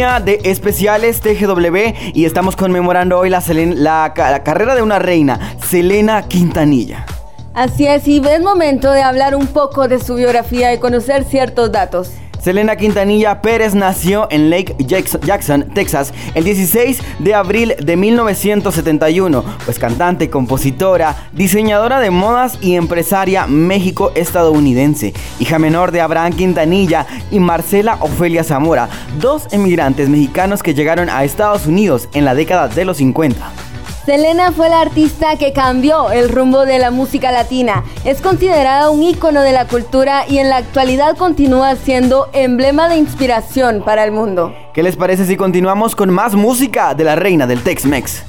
De 0.00 0.40
especiales 0.44 1.20
TGW 1.20 1.76
y 2.14 2.24
estamos 2.24 2.56
conmemorando 2.56 3.18
hoy 3.18 3.28
la, 3.28 3.42
la, 3.46 4.14
la 4.16 4.42
carrera 4.42 4.74
de 4.74 4.80
una 4.80 4.98
reina, 4.98 5.54
Selena 5.62 6.22
Quintanilla. 6.26 7.04
Así 7.52 7.86
es, 7.86 8.08
y 8.08 8.26
es 8.26 8.40
momento 8.40 8.92
de 8.92 9.02
hablar 9.02 9.34
un 9.34 9.46
poco 9.46 9.88
de 9.88 9.98
su 9.98 10.14
biografía 10.14 10.72
y 10.72 10.78
conocer 10.78 11.24
ciertos 11.24 11.70
datos. 11.70 12.12
Selena 12.42 12.76
Quintanilla 12.76 13.42
Pérez 13.42 13.74
nació 13.74 14.26
en 14.30 14.48
Lake 14.48 14.74
Jackson, 14.78 15.66
Texas, 15.74 16.14
el 16.34 16.44
16 16.44 17.00
de 17.18 17.34
abril 17.34 17.74
de 17.78 17.96
1971. 17.96 19.44
Pues 19.64 19.78
cantante, 19.78 20.30
compositora, 20.30 21.28
diseñadora 21.32 22.00
de 22.00 22.10
modas 22.10 22.58
y 22.62 22.76
empresaria 22.76 23.46
México-estadounidense. 23.46 25.12
Hija 25.38 25.58
menor 25.58 25.92
de 25.92 26.00
Abraham 26.00 26.32
Quintanilla 26.32 27.06
y 27.30 27.40
Marcela 27.40 27.98
Ofelia 28.00 28.42
Zamora, 28.42 28.88
dos 29.20 29.52
emigrantes 29.52 30.08
mexicanos 30.08 30.62
que 30.62 30.74
llegaron 30.74 31.10
a 31.10 31.24
Estados 31.24 31.66
Unidos 31.66 32.08
en 32.14 32.24
la 32.24 32.34
década 32.34 32.68
de 32.68 32.84
los 32.86 32.96
50. 32.96 33.69
Selena 34.10 34.50
fue 34.50 34.68
la 34.68 34.80
artista 34.80 35.36
que 35.36 35.52
cambió 35.52 36.10
el 36.10 36.30
rumbo 36.30 36.66
de 36.66 36.80
la 36.80 36.90
música 36.90 37.30
latina. 37.30 37.84
Es 38.04 38.20
considerada 38.20 38.90
un 38.90 39.04
ícono 39.04 39.40
de 39.40 39.52
la 39.52 39.68
cultura 39.68 40.24
y 40.28 40.38
en 40.38 40.48
la 40.48 40.56
actualidad 40.56 41.16
continúa 41.16 41.76
siendo 41.76 42.28
emblema 42.32 42.88
de 42.88 42.96
inspiración 42.96 43.84
para 43.84 44.02
el 44.02 44.10
mundo. 44.10 44.52
¿Qué 44.74 44.82
les 44.82 44.96
parece 44.96 45.26
si 45.26 45.36
continuamos 45.36 45.94
con 45.94 46.10
más 46.10 46.34
música 46.34 46.92
de 46.96 47.04
la 47.04 47.14
reina 47.14 47.46
del 47.46 47.62
Tex-Mex? 47.62 48.24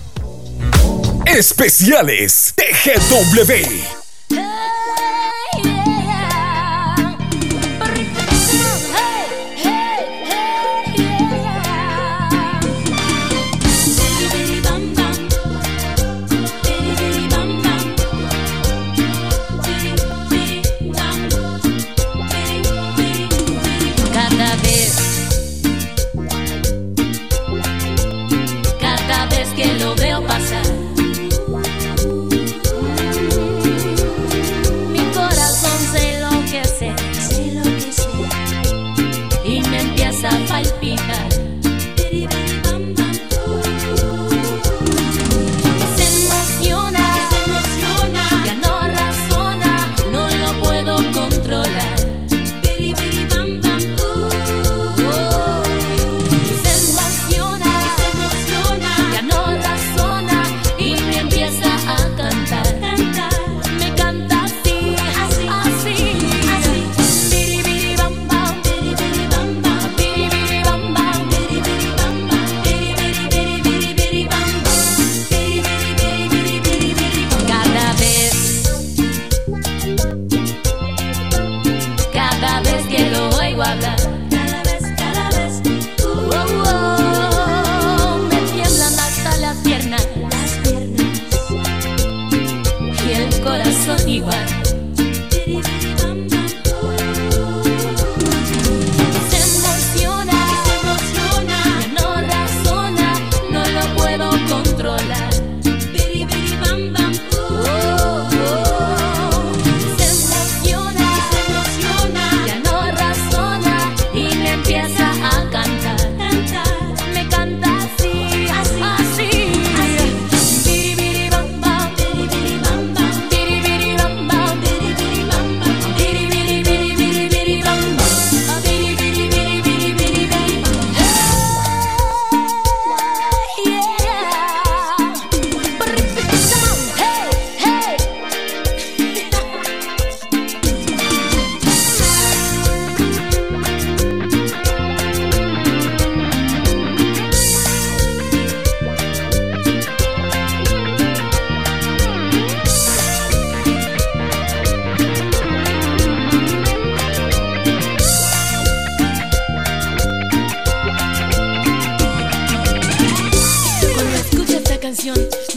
Especiales 1.26 2.54
TGW. 2.56 4.01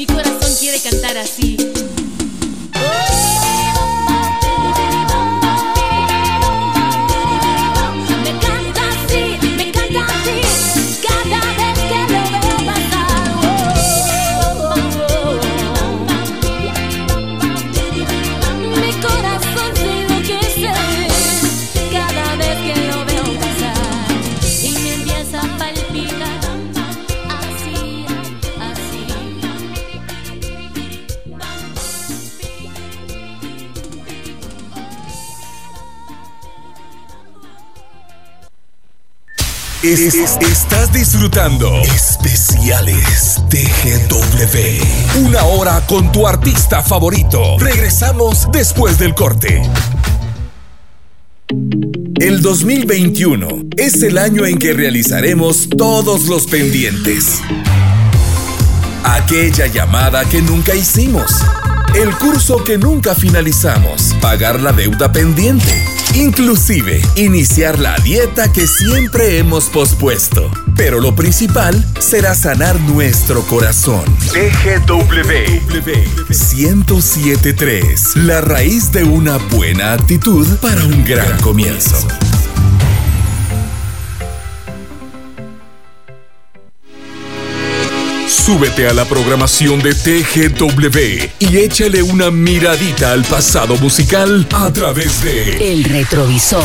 Mi 0.07 0.15
corazón 0.15 0.55
quiere 0.61 0.79
cantar 0.81 1.17
así. 1.17 1.57
Estás 39.93 40.91
disfrutando 40.93 41.83
Especiales 41.83 43.43
TGW. 43.51 45.27
Una 45.27 45.45
hora 45.45 45.83
con 45.87 46.11
tu 46.11 46.27
artista 46.27 46.83
favorito. 46.83 47.59
Regresamos 47.59 48.49
después 48.51 48.99
del 48.99 49.15
corte. 49.15 49.61
El 52.19 52.41
2021 52.41 53.49
es 53.77 54.03
el 54.03 54.17
año 54.17 54.47
en 54.47 54.59
que 54.59 54.73
realizaremos 54.73 55.69
todos 55.69 56.25
los 56.29 56.47
pendientes. 56.47 57.41
Aquella 59.05 59.67
llamada 59.67 60.25
que 60.25 60.41
nunca 60.41 60.75
hicimos. 60.75 61.31
El 61.95 62.11
curso 62.17 62.65
que 62.65 62.79
nunca 62.79 63.15
finalizamos. 63.15 64.15
Pagar 64.23 64.61
la 64.61 64.73
deuda 64.73 65.13
pendiente 65.13 65.94
Inclusive, 66.15 67.03
iniciar 67.17 67.81
la 67.81 67.97
dieta 67.97 68.53
que 68.53 68.69
siempre 68.69 69.39
hemos 69.39 69.65
pospuesto. 69.65 70.49
Pero 70.77 71.01
lo 71.01 71.17
principal 71.17 71.85
será 71.99 72.37
sanar 72.37 72.79
nuestro 72.81 73.43
corazón. 73.43 74.05
TGW 74.33 74.95
1073. 76.29 78.17
La 78.17 78.41
raíz 78.41 78.93
de 78.93 79.03
una 79.03 79.39
buena 79.39 79.93
actitud 79.93 80.47
para 80.59 80.85
un 80.85 81.05
gran 81.05 81.41
comienzo. 81.41 82.07
Súbete 88.45 88.87
a 88.87 88.93
la 88.93 89.07
programación 89.07 89.81
de 89.81 89.95
TGW 89.95 90.99
y 91.39 91.57
échale 91.57 92.03
una 92.03 92.31
miradita 92.31 93.13
al 93.13 93.25
pasado 93.25 93.79
musical 93.79 94.47
a 94.53 94.71
través 94.71 95.25
de 95.25 95.73
El 95.73 95.83
retrovisor. 95.85 96.63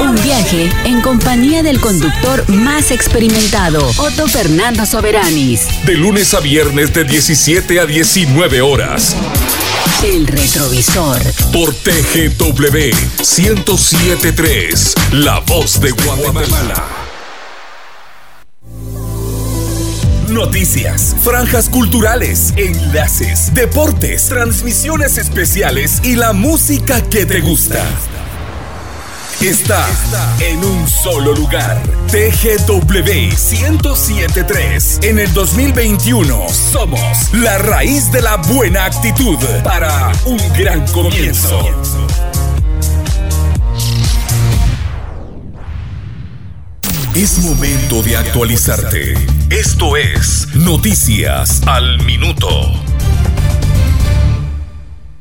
Un 0.00 0.22
viaje 0.22 0.70
en 0.84 1.00
compañía 1.00 1.64
del 1.64 1.80
conductor 1.80 2.48
más 2.50 2.92
experimentado, 2.92 3.84
Otto 3.96 4.28
Fernando 4.28 4.86
Soberanis. 4.86 5.66
De 5.84 5.94
lunes 5.94 6.34
a 6.34 6.40
viernes 6.40 6.94
de 6.94 7.02
17 7.02 7.80
a 7.80 7.86
19 7.86 8.60
horas. 8.60 9.16
El 10.04 10.26
retrovisor. 10.26 11.18
Por 11.52 11.74
TGW 11.74 12.94
1073, 13.18 14.94
La 15.12 15.40
Voz 15.40 15.80
de 15.80 15.90
Guatemala. 15.90 16.86
Noticias, 20.28 21.16
franjas 21.22 21.68
culturales, 21.68 22.52
enlaces, 22.56 23.52
deportes, 23.54 24.26
transmisiones 24.28 25.18
especiales 25.18 26.00
y 26.04 26.14
la 26.14 26.32
música 26.32 27.02
que 27.02 27.26
te 27.26 27.40
gusta. 27.40 27.84
Está 29.40 29.86
en 30.40 30.64
un 30.64 30.88
solo 30.88 31.32
lugar. 31.32 31.80
TGW 32.08 33.30
1073. 33.30 34.98
En 35.02 35.20
el 35.20 35.32
2021 35.32 36.48
somos 36.48 37.00
la 37.34 37.56
raíz 37.58 38.10
de 38.10 38.20
la 38.20 38.36
buena 38.36 38.86
actitud 38.86 39.38
para 39.62 40.10
un 40.24 40.38
gran 40.58 40.84
comienzo. 40.88 41.56
Es 47.14 47.38
momento 47.38 48.02
de 48.02 48.16
actualizarte. 48.16 49.14
Esto 49.50 49.96
es 49.96 50.48
Noticias 50.56 51.62
al 51.64 52.02
Minuto. 52.04 52.87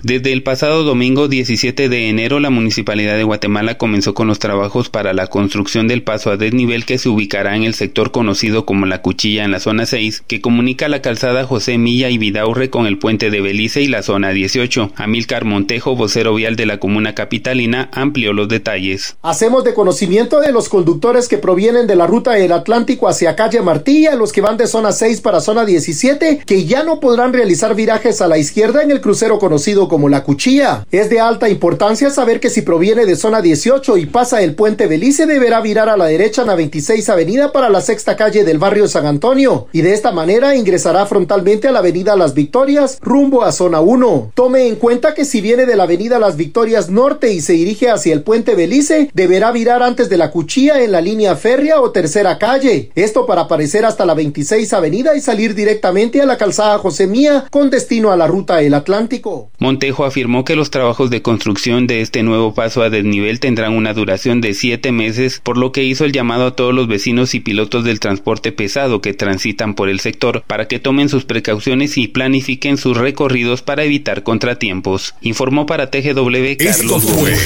Desde 0.04 0.32
el 0.32 0.44
pasado 0.44 0.84
domingo 0.84 1.28
17 1.28 1.90
de 1.90 2.08
enero, 2.08 2.40
la 2.40 2.52
Municipalidad 2.52 3.18
de 3.18 3.24
Guatemala 3.24 3.80
comenzó 3.80 4.14
con 4.14 4.28
los 4.28 4.38
trabajos 4.38 4.90
para 4.90 5.12
la 5.12 5.26
construcción 5.26 5.88
del 5.88 6.04
paso 6.04 6.30
a 6.30 6.38
desnivel 6.38 6.86
que 6.86 7.00
se 7.00 7.10
ubicará 7.10 7.56
en 7.56 7.64
el 7.64 7.74
sector 7.74 8.12
conocido 8.12 8.64
como 8.64 8.86
La 8.86 9.02
Cuchilla 9.02 9.44
en 9.44 9.50
la 9.50 9.60
zona 9.60 9.88
6, 9.88 10.24
que 10.28 10.40
comunica 10.40 10.88
la 10.88 11.02
calzada 11.02 11.46
José 11.46 11.80
Milla 11.80 12.12
y 12.12 12.20
Vidaurre 12.20 12.70
con 12.70 12.86
el 12.86 13.00
puente 13.00 13.32
de 13.32 13.42
Belice 13.42 13.82
y 13.82 13.88
la 13.88 14.04
zona 14.04 14.30
18. 14.30 14.92
Amílcar 14.96 15.46
Montejo, 15.46 15.96
vocero 15.96 16.36
vial 16.36 16.56
de 16.56 16.68
la 16.68 16.80
comuna 16.80 17.16
capitalina, 17.16 17.90
amplió 17.92 18.34
los 18.34 18.50
detalles. 18.50 19.18
Hacemos 19.24 19.64
de 19.64 19.74
conocimiento 19.74 20.42
de 20.42 20.52
los 20.52 20.70
conductores 20.70 21.28
que 21.28 21.40
provienen 21.40 21.88
de 21.88 21.96
la 21.96 22.06
ruta 22.06 22.34
del 22.34 22.52
Atlántico 22.52 23.08
hacia 23.08 23.36
calle 23.36 23.64
Martilla, 23.64 24.14
los 24.14 24.32
que 24.32 24.42
van 24.42 24.58
de 24.58 24.68
zona 24.68 24.92
6 24.92 25.22
para 25.22 25.42
zona 25.42 25.66
17, 25.66 26.42
que 26.46 26.66
ya 26.66 26.84
no 26.84 27.00
podrán 27.00 27.34
realizar 27.34 27.74
virajes 27.74 28.22
a 28.22 28.28
la 28.28 28.38
izquierda 28.38 28.84
en 28.84 28.92
el 28.92 29.02
crucero 29.02 29.40
conocido 29.40 29.87
como 29.88 30.10
la 30.10 30.24
cuchilla. 30.24 30.86
Es 30.92 31.10
de 31.10 31.20
alta 31.20 31.50
importancia 31.50 32.10
saber 32.10 32.40
que 32.40 32.50
si 32.50 32.62
proviene 32.62 33.06
de 33.06 33.16
zona 33.16 33.42
18 33.42 33.98
y 33.98 34.06
pasa 34.06 34.42
el 34.42 34.56
puente 34.56 34.88
Belice 34.88 35.26
deberá 35.26 35.62
virar 35.62 35.90
a 35.90 35.98
la 35.98 36.06
derecha 36.06 36.42
en 36.42 36.48
la 36.48 36.56
26 36.56 37.10
avenida 37.10 37.52
para 37.52 37.70
la 37.70 37.82
sexta 37.82 38.16
calle 38.16 38.44
del 38.44 38.60
barrio 38.60 38.88
San 38.88 39.06
Antonio 39.06 39.68
y 39.72 39.82
de 39.82 39.94
esta 39.94 40.12
manera 40.12 40.56
ingresará 40.56 41.06
frontalmente 41.06 41.68
a 41.68 41.72
la 41.72 41.80
avenida 41.80 42.16
Las 42.16 42.34
Victorias 42.34 42.98
rumbo 43.02 43.44
a 43.44 43.52
zona 43.52 43.80
1. 43.80 44.32
Tome 44.34 44.68
en 44.68 44.76
cuenta 44.76 45.14
que 45.14 45.26
si 45.26 45.42
viene 45.42 45.66
de 45.66 45.76
la 45.76 45.84
avenida 45.84 46.20
Las 46.20 46.38
Victorias 46.38 46.90
Norte 46.90 47.32
y 47.32 47.42
se 47.42 47.54
dirige 47.54 47.90
hacia 47.90 48.14
el 48.14 48.24
puente 48.24 48.56
Belice 48.56 49.10
deberá 49.14 49.52
virar 49.52 49.84
antes 49.84 50.10
de 50.10 50.18
la 50.18 50.32
cuchilla 50.32 50.84
en 50.84 50.92
la 50.92 51.02
línea 51.02 51.36
férrea 51.36 51.82
o 51.82 51.92
tercera 51.92 52.38
calle. 52.38 52.92
Esto 52.96 53.26
para 53.26 53.42
aparecer 53.42 53.86
hasta 53.86 54.06
la 54.06 54.14
26 54.14 54.72
avenida 54.74 55.16
y 55.16 55.22
salir 55.22 55.56
directamente 55.56 56.22
a 56.22 56.26
la 56.26 56.38
calzada 56.38 56.78
José 56.78 57.08
Mía 57.08 57.46
con 57.50 57.70
destino 57.70 58.12
a 58.12 58.18
la 58.18 58.28
ruta 58.28 58.62
El 58.62 58.74
Atlántico. 58.74 59.50
Montejo 59.78 60.06
afirmó 60.06 60.44
que 60.44 60.56
los 60.56 60.72
trabajos 60.72 61.12
de 61.12 61.22
construcción 61.22 61.86
de 61.86 62.02
este 62.02 62.24
nuevo 62.24 62.56
paso 62.56 62.82
a 62.82 62.90
desnivel 62.90 63.40
tendrán 63.40 63.74
una 63.74 63.94
duración 63.94 64.42
de 64.42 64.56
siete 64.56 64.92
meses, 64.92 65.40
por 65.44 65.56
lo 65.56 65.72
que 65.72 65.84
hizo 65.84 66.04
el 66.04 66.14
llamado 66.14 66.48
a 66.48 66.56
todos 66.56 66.74
los 66.74 66.88
vecinos 66.88 67.36
y 67.36 67.42
pilotos 67.42 67.84
del 67.84 68.00
transporte 68.00 68.52
pesado 68.52 69.02
que 69.02 69.14
transitan 69.14 69.76
por 69.76 69.88
el 69.90 70.00
sector 70.00 70.44
para 70.48 70.68
que 70.68 70.80
tomen 70.80 71.10
sus 71.10 71.26
precauciones 71.26 71.96
y 72.00 72.08
planifiquen 72.08 72.80
sus 72.80 72.98
recorridos 72.98 73.62
para 73.62 73.84
evitar 73.84 74.24
contratiempos. 74.24 75.14
Informó 75.22 75.68
para 75.68 75.92
TGW 75.92 76.58
Carlos 76.58 76.70
Esto 76.70 77.00
fue 77.00 77.38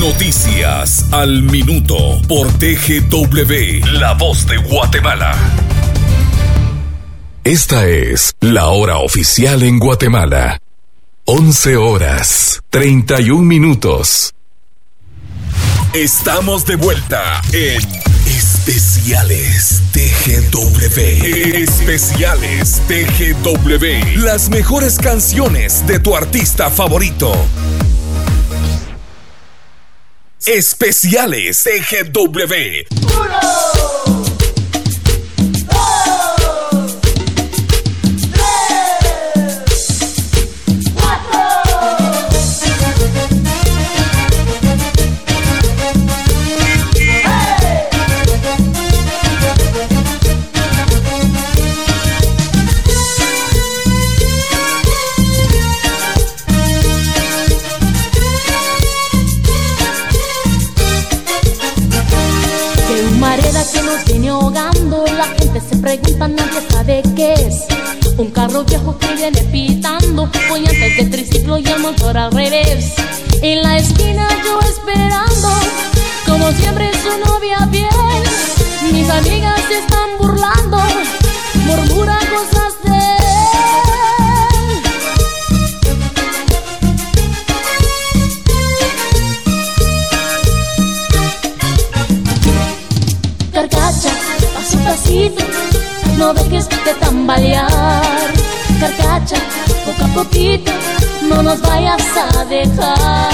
Noticias 0.00 1.06
al 1.12 1.44
Minuto 1.44 2.20
por 2.26 2.48
TGW, 2.58 3.92
La 3.92 4.14
Voz 4.14 4.44
de 4.48 4.56
Guatemala. 4.56 5.36
Esta 7.44 7.86
es 7.88 8.34
la 8.40 8.70
hora 8.70 8.98
oficial 8.98 9.62
en 9.62 9.78
Guatemala. 9.78 10.58
11 11.28 11.76
horas 11.76 12.62
31 12.70 13.42
minutos. 13.42 14.32
Estamos 15.92 16.64
de 16.66 16.76
vuelta 16.76 17.42
en 17.52 17.82
Especiales 18.26 19.82
TGW. 19.92 21.00
Especiales 21.56 22.80
TGW. 22.86 24.20
Las 24.22 24.50
mejores 24.50 24.98
canciones 24.98 25.84
de 25.88 25.98
tu 25.98 26.14
artista 26.14 26.70
favorito. 26.70 27.32
Especiales 30.46 31.64
TGW. 31.64 32.86
Que 32.86 33.95
la 65.56 65.62
gente 65.62 65.76
se 65.76 65.82
pregunta, 65.82 66.28
nadie 66.28 66.60
sabe 66.68 67.02
qué 67.14 67.32
es. 67.34 67.64
Un 68.18 68.30
carro 68.30 68.64
viejo 68.64 68.98
que 68.98 69.14
viene 69.14 69.42
pitando, 69.44 70.30
voy 70.48 70.60
antes 70.60 70.96
de 70.96 71.04
triciclo 71.04 71.58
y 71.58 71.66
el 71.66 71.80
motor 71.80 72.16
al 72.16 72.32
revés. 72.32 72.94
En 73.42 73.62
la 73.62 73.76
esquina 73.78 74.28
yo 74.44 74.60
esperando, 74.60 75.48
como 76.26 76.50
siempre 76.52 76.90
nos 101.46 101.60
vayas 101.60 102.02
a 102.16 102.44
dejar. 102.46 103.30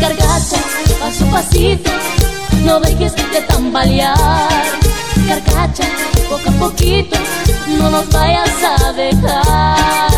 Carcacha, 0.00 0.58
paso 0.98 1.24
a 1.26 1.30
pasito, 1.30 1.90
no 2.64 2.80
dejes 2.80 3.14
de 3.14 3.40
tambalear. 3.42 4.16
Carcacha, 5.28 5.84
poco 6.28 6.48
a 6.48 6.52
poquito, 6.52 7.16
no 7.78 7.90
nos 7.90 8.08
vayas 8.10 8.50
a 8.64 8.92
dejar. 8.92 10.10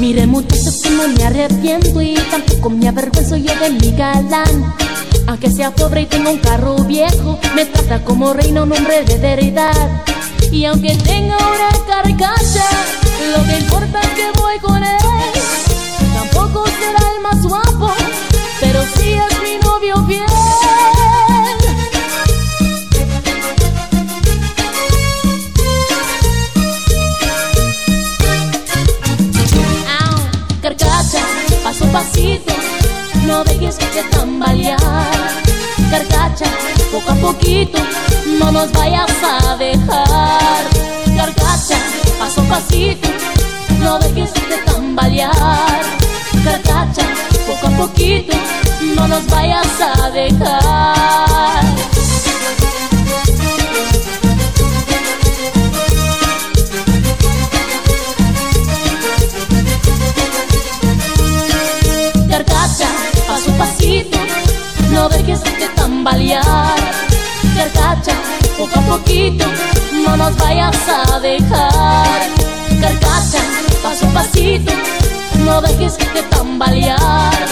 Mire 0.00 0.26
muchachos 0.26 0.80
que 0.82 0.90
no 0.90 1.06
me 1.06 1.24
arrepiento 1.24 2.02
y 2.02 2.14
tampoco 2.30 2.70
me 2.70 2.88
avergüenzo 2.88 3.36
yo 3.36 3.54
de 3.60 3.70
mi 3.70 3.92
galán 3.92 4.74
Aunque 5.28 5.50
sea 5.50 5.70
pobre 5.70 6.00
y 6.00 6.06
tenga 6.06 6.30
un 6.30 6.38
carro 6.38 6.74
viejo, 6.84 7.38
me 7.54 7.66
trata 7.66 8.02
como 8.02 8.32
reina 8.32 8.62
un 8.62 8.72
hombre 8.72 9.04
de 9.04 9.14
heredad. 9.14 10.02
Y 10.50 10.64
aunque 10.64 10.96
tenga 10.96 11.36
una 11.36 11.68
carcacha, 11.86 12.64
lo 13.36 13.44
que 13.44 13.58
importa 13.58 14.00
es 14.00 14.08
que 14.08 14.40
voy 14.40 14.58
con 14.58 14.82
él. 14.82 14.98
Tampoco 16.14 16.64
será 16.66 17.12
el 17.14 17.20
más 17.20 17.42
guapo, 17.42 17.92
pero 18.58 18.80
sí 18.96 19.12
es 19.12 19.42
mi 19.42 19.58
novio 19.62 20.02
fiel. 20.06 20.24
Carcacha, 30.62 31.20
paso 31.62 31.84
a 31.84 31.92
pasito, 31.92 32.54
no 33.26 33.44
dejes 33.44 33.76
de 33.76 34.02
tambalear. 34.10 35.07
Carcacha, 35.90 36.44
poco 36.92 37.10
a 37.10 37.14
poquito, 37.14 37.78
no 38.38 38.52
nos 38.52 38.70
vayas 38.72 39.10
a 39.22 39.56
dejar. 39.56 40.64
Carcacha, 41.16 41.76
paso 42.18 42.42
a 42.42 42.44
pasito, 42.44 43.08
no 43.80 43.98
dejes 43.98 44.32
de 44.34 44.58
tambalear. 44.66 45.80
Carcacha, 46.44 47.02
poco 47.46 47.66
a 47.66 47.70
poquito, 47.70 48.36
no 48.94 49.08
nos 49.08 49.26
vayas 49.26 49.66
a 49.80 50.10
dejar. 50.10 51.57
A 70.88 71.20
dejar. 71.20 72.20
Carcacha, 72.80 73.40
paso 73.82 74.06
a 74.06 74.10
pasito, 74.10 74.72
no 75.44 75.60
dejes 75.60 75.98
de 75.98 76.22
tambalear. 76.30 77.46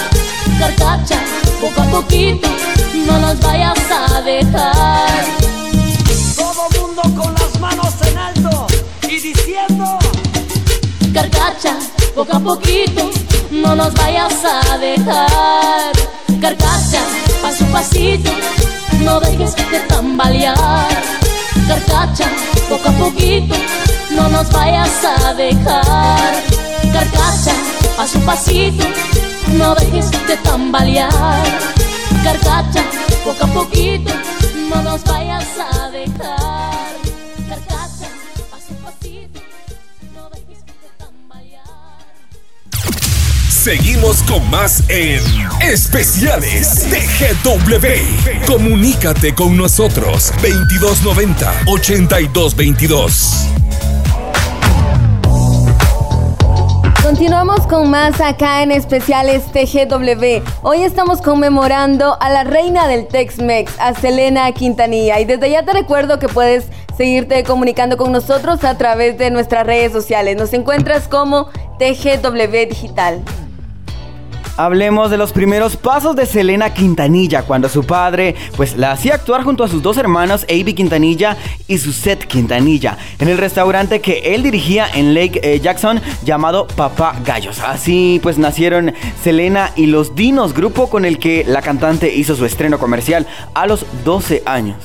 Carcacha, 0.58 1.18
poco 1.60 1.82
a 1.82 1.84
poquito, 1.84 2.48
no 3.06 3.18
nos 3.18 3.38
vayas 3.40 3.78
a 3.90 4.22
dejar. 4.22 5.24
Todo 6.36 6.68
mundo 6.80 7.02
con 7.02 7.34
las 7.34 7.60
manos 7.60 7.94
en 8.08 8.18
alto 8.18 8.66
y 9.02 9.20
diciendo. 9.20 9.98
Carcacha, 11.12 11.76
poco 12.14 12.36
a 12.36 12.40
poquito, 12.40 13.10
no 13.50 13.74
nos 13.74 13.92
vayas 13.94 14.34
a 14.44 14.78
dejar. 14.78 15.92
Carcacha, 16.40 17.00
paso 17.42 17.64
a 17.64 17.68
pasito, 17.68 18.30
no 19.02 19.20
dejes 19.20 19.54
de 19.56 19.80
tambalear. 19.80 21.25
Carcacha, 21.68 22.30
poco 22.68 22.88
a 22.88 22.92
poquito, 22.92 23.54
no 24.10 24.28
nos 24.28 24.48
vayas 24.50 25.04
a 25.04 25.34
dejar. 25.34 26.34
Carcacha, 26.92 27.52
a 27.98 28.24
pasito, 28.24 28.84
no 29.58 29.74
dejes 29.74 30.10
de 30.26 30.36
tambalear. 30.38 31.10
Carcacha, 32.22 32.84
poco 33.24 33.44
a 33.44 33.48
poquito, 33.48 34.12
no 34.70 34.82
nos 34.82 35.02
vayas 35.04 35.46
a 35.58 35.90
dejar. 35.90 36.75
Seguimos 43.66 44.22
con 44.22 44.48
más 44.48 44.88
en 44.88 45.20
Especiales 45.60 46.86
de. 46.88 48.00
Comunícate 48.46 49.34
con 49.34 49.56
nosotros 49.56 50.32
2290 50.40 51.52
8222. 51.66 53.48
Continuamos 57.02 57.66
con 57.66 57.90
más 57.90 58.20
acá 58.20 58.62
en 58.62 58.70
especiales 58.70 59.42
TGW. 59.50 60.44
Hoy 60.62 60.82
estamos 60.84 61.20
conmemorando 61.20 62.16
a 62.20 62.30
la 62.30 62.44
reina 62.44 62.86
del 62.86 63.08
Tex-Mex, 63.08 63.72
a 63.80 63.94
Selena 63.94 64.52
Quintanilla. 64.52 65.18
Y 65.18 65.24
desde 65.24 65.50
ya 65.50 65.64
te 65.64 65.72
recuerdo 65.72 66.20
que 66.20 66.28
puedes 66.28 66.66
seguirte 66.96 67.42
comunicando 67.42 67.96
con 67.96 68.12
nosotros 68.12 68.62
a 68.62 68.78
través 68.78 69.18
de 69.18 69.32
nuestras 69.32 69.66
redes 69.66 69.90
sociales. 69.90 70.36
Nos 70.36 70.52
encuentras 70.52 71.08
como 71.08 71.46
TGW 71.80 72.68
Digital. 72.68 73.24
Hablemos 74.58 75.10
de 75.10 75.18
los 75.18 75.32
primeros 75.32 75.76
pasos 75.76 76.16
de 76.16 76.24
Selena 76.24 76.72
Quintanilla 76.72 77.42
cuando 77.42 77.68
su 77.68 77.84
padre 77.84 78.34
pues 78.56 78.76
la 78.76 78.92
hacía 78.92 79.14
actuar 79.14 79.42
junto 79.42 79.64
a 79.64 79.68
sus 79.68 79.82
dos 79.82 79.98
hermanos 79.98 80.44
Avi 80.44 80.72
Quintanilla 80.72 81.36
y 81.68 81.76
Suzette 81.76 82.26
Quintanilla 82.26 82.96
en 83.18 83.28
el 83.28 83.36
restaurante 83.36 84.00
que 84.00 84.34
él 84.34 84.42
dirigía 84.42 84.88
en 84.94 85.12
Lake 85.12 85.40
eh, 85.42 85.60
Jackson 85.60 86.00
llamado 86.24 86.66
Papá 86.66 87.20
Gallos. 87.22 87.60
Así 87.60 88.18
pues 88.22 88.38
nacieron 88.38 88.94
Selena 89.22 89.72
y 89.76 89.86
los 89.86 90.14
Dinos, 90.14 90.54
grupo 90.54 90.88
con 90.88 91.04
el 91.04 91.18
que 91.18 91.44
la 91.46 91.60
cantante 91.60 92.14
hizo 92.14 92.34
su 92.34 92.46
estreno 92.46 92.78
comercial 92.78 93.26
a 93.52 93.66
los 93.66 93.84
12 94.04 94.42
años. 94.46 94.76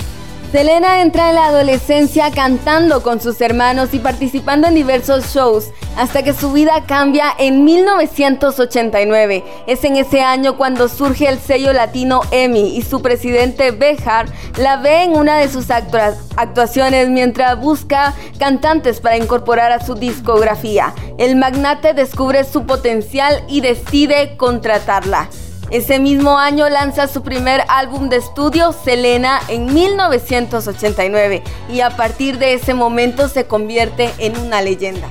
Selena 0.51 0.99
entra 1.01 1.29
en 1.29 1.35
la 1.35 1.45
adolescencia 1.45 2.29
cantando 2.29 3.01
con 3.03 3.21
sus 3.21 3.39
hermanos 3.39 3.93
y 3.93 3.99
participando 3.99 4.67
en 4.67 4.75
diversos 4.75 5.33
shows 5.33 5.69
hasta 5.95 6.23
que 6.23 6.33
su 6.33 6.51
vida 6.51 6.83
cambia 6.85 7.33
en 7.39 7.63
1989. 7.63 9.45
Es 9.65 9.85
en 9.85 9.95
ese 9.95 10.19
año 10.19 10.57
cuando 10.57 10.89
surge 10.89 11.29
el 11.29 11.39
sello 11.39 11.71
latino 11.71 12.19
EMI 12.31 12.75
y 12.75 12.81
su 12.81 13.01
presidente 13.01 13.71
Bejar 13.71 14.25
la 14.57 14.75
ve 14.75 15.03
en 15.03 15.11
una 15.15 15.37
de 15.37 15.47
sus 15.47 15.69
actua- 15.69 16.17
actuaciones 16.35 17.07
mientras 17.07 17.57
busca 17.57 18.13
cantantes 18.37 18.99
para 18.99 19.15
incorporar 19.15 19.71
a 19.71 19.85
su 19.85 19.95
discografía. 19.95 20.93
El 21.17 21.37
magnate 21.37 21.93
descubre 21.93 22.43
su 22.43 22.65
potencial 22.65 23.41
y 23.47 23.61
decide 23.61 24.35
contratarla. 24.35 25.29
Ese 25.71 25.99
mismo 25.99 26.37
año 26.37 26.67
lanza 26.67 27.07
su 27.07 27.23
primer 27.23 27.63
álbum 27.69 28.09
de 28.09 28.17
estudio, 28.17 28.73
Selena, 28.73 29.39
en 29.47 29.73
1989, 29.73 31.43
y 31.71 31.79
a 31.79 31.95
partir 31.95 32.37
de 32.37 32.55
ese 32.55 32.73
momento 32.73 33.29
se 33.29 33.45
convierte 33.45 34.11
en 34.17 34.37
una 34.37 34.61
leyenda. 34.61 35.07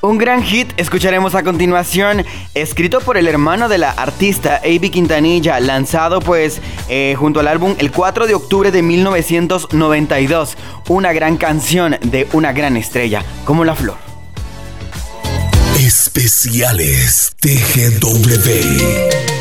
Un 0.00 0.16
gran 0.16 0.44
hit 0.44 0.68
escucharemos 0.76 1.34
a 1.34 1.42
continuación, 1.42 2.24
escrito 2.54 3.00
por 3.00 3.16
el 3.16 3.26
hermano 3.26 3.68
de 3.68 3.78
la 3.78 3.90
artista 3.90 4.60
Avi 4.64 4.90
Quintanilla, 4.90 5.58
lanzado 5.58 6.20
pues 6.20 6.60
eh, 6.88 7.16
junto 7.18 7.40
al 7.40 7.48
álbum 7.48 7.74
el 7.78 7.90
4 7.90 8.28
de 8.28 8.36
octubre 8.36 8.70
de 8.70 8.82
1992. 8.82 10.56
Una 10.88 11.12
gran 11.12 11.36
canción 11.36 11.96
de 12.02 12.28
una 12.32 12.52
gran 12.52 12.76
estrella, 12.76 13.24
como 13.44 13.64
la 13.64 13.74
flor. 13.74 13.96
Especiales 15.76 17.34
TGW. 17.40 19.37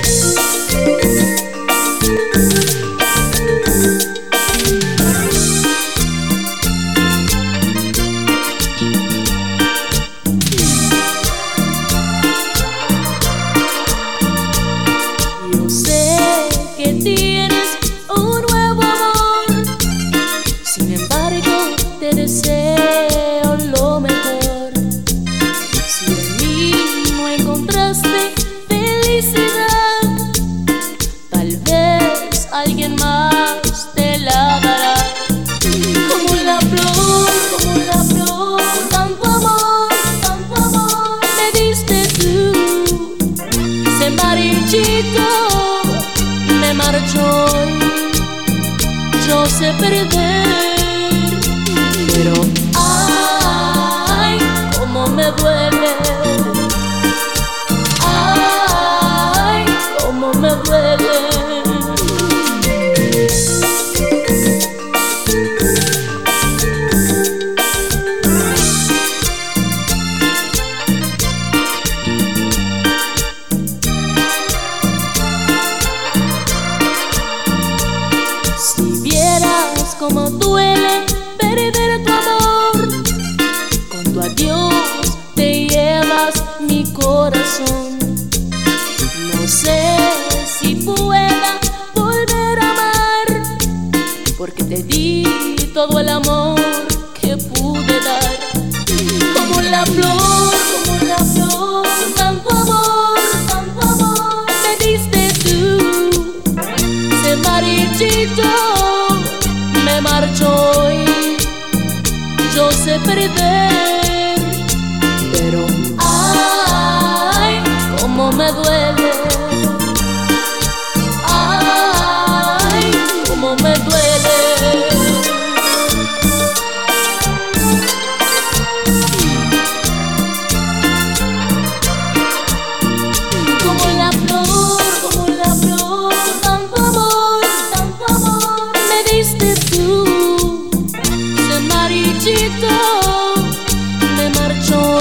me 144.15 144.30
marcho. 144.30 144.99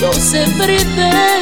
Yo 0.00 0.12
siempre 0.12 0.78
te 0.96 1.41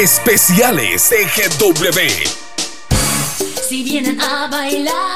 Especiales 0.00 1.10
TGW. 1.10 2.00
Si 3.68 3.82
vienen 3.84 4.18
a 4.18 4.46
bailar. 4.46 5.09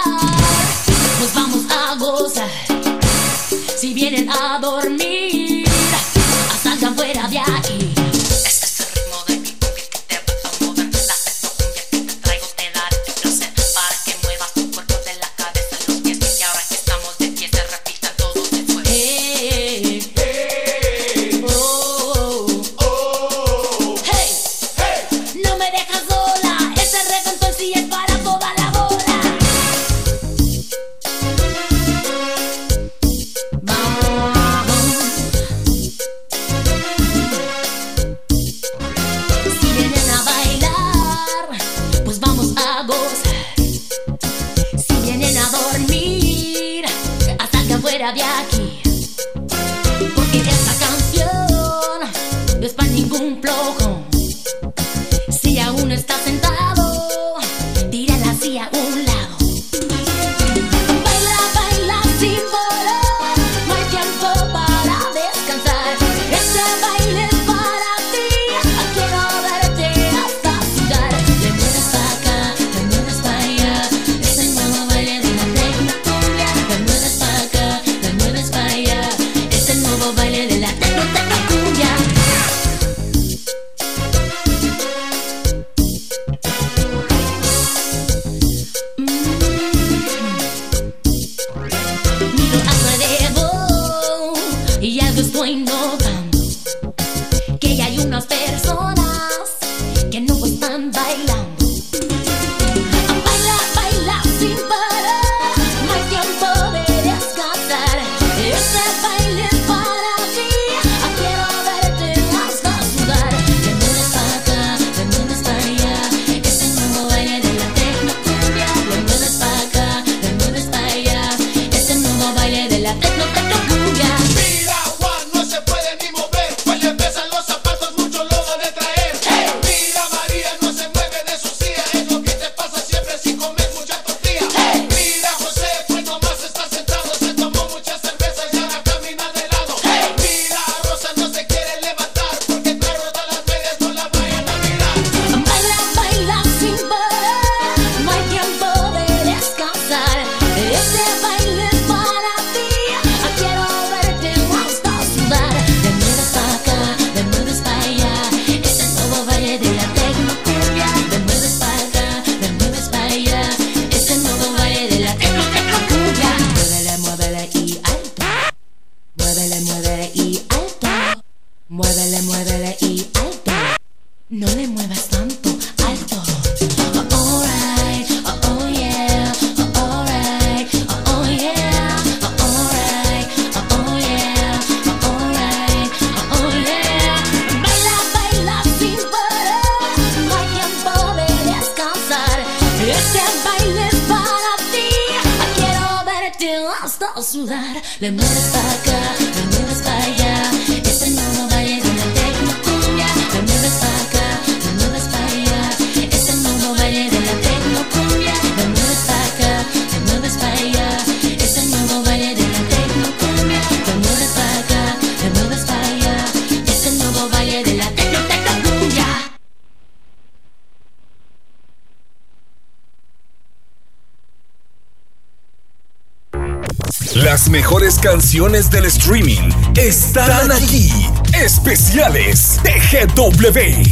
Canciones 228.04 228.70
del 228.70 228.84
streaming 228.84 229.48
están 229.74 230.52
aquí. 230.52 230.90
Especiales 231.32 232.60
TGW. 232.62 233.82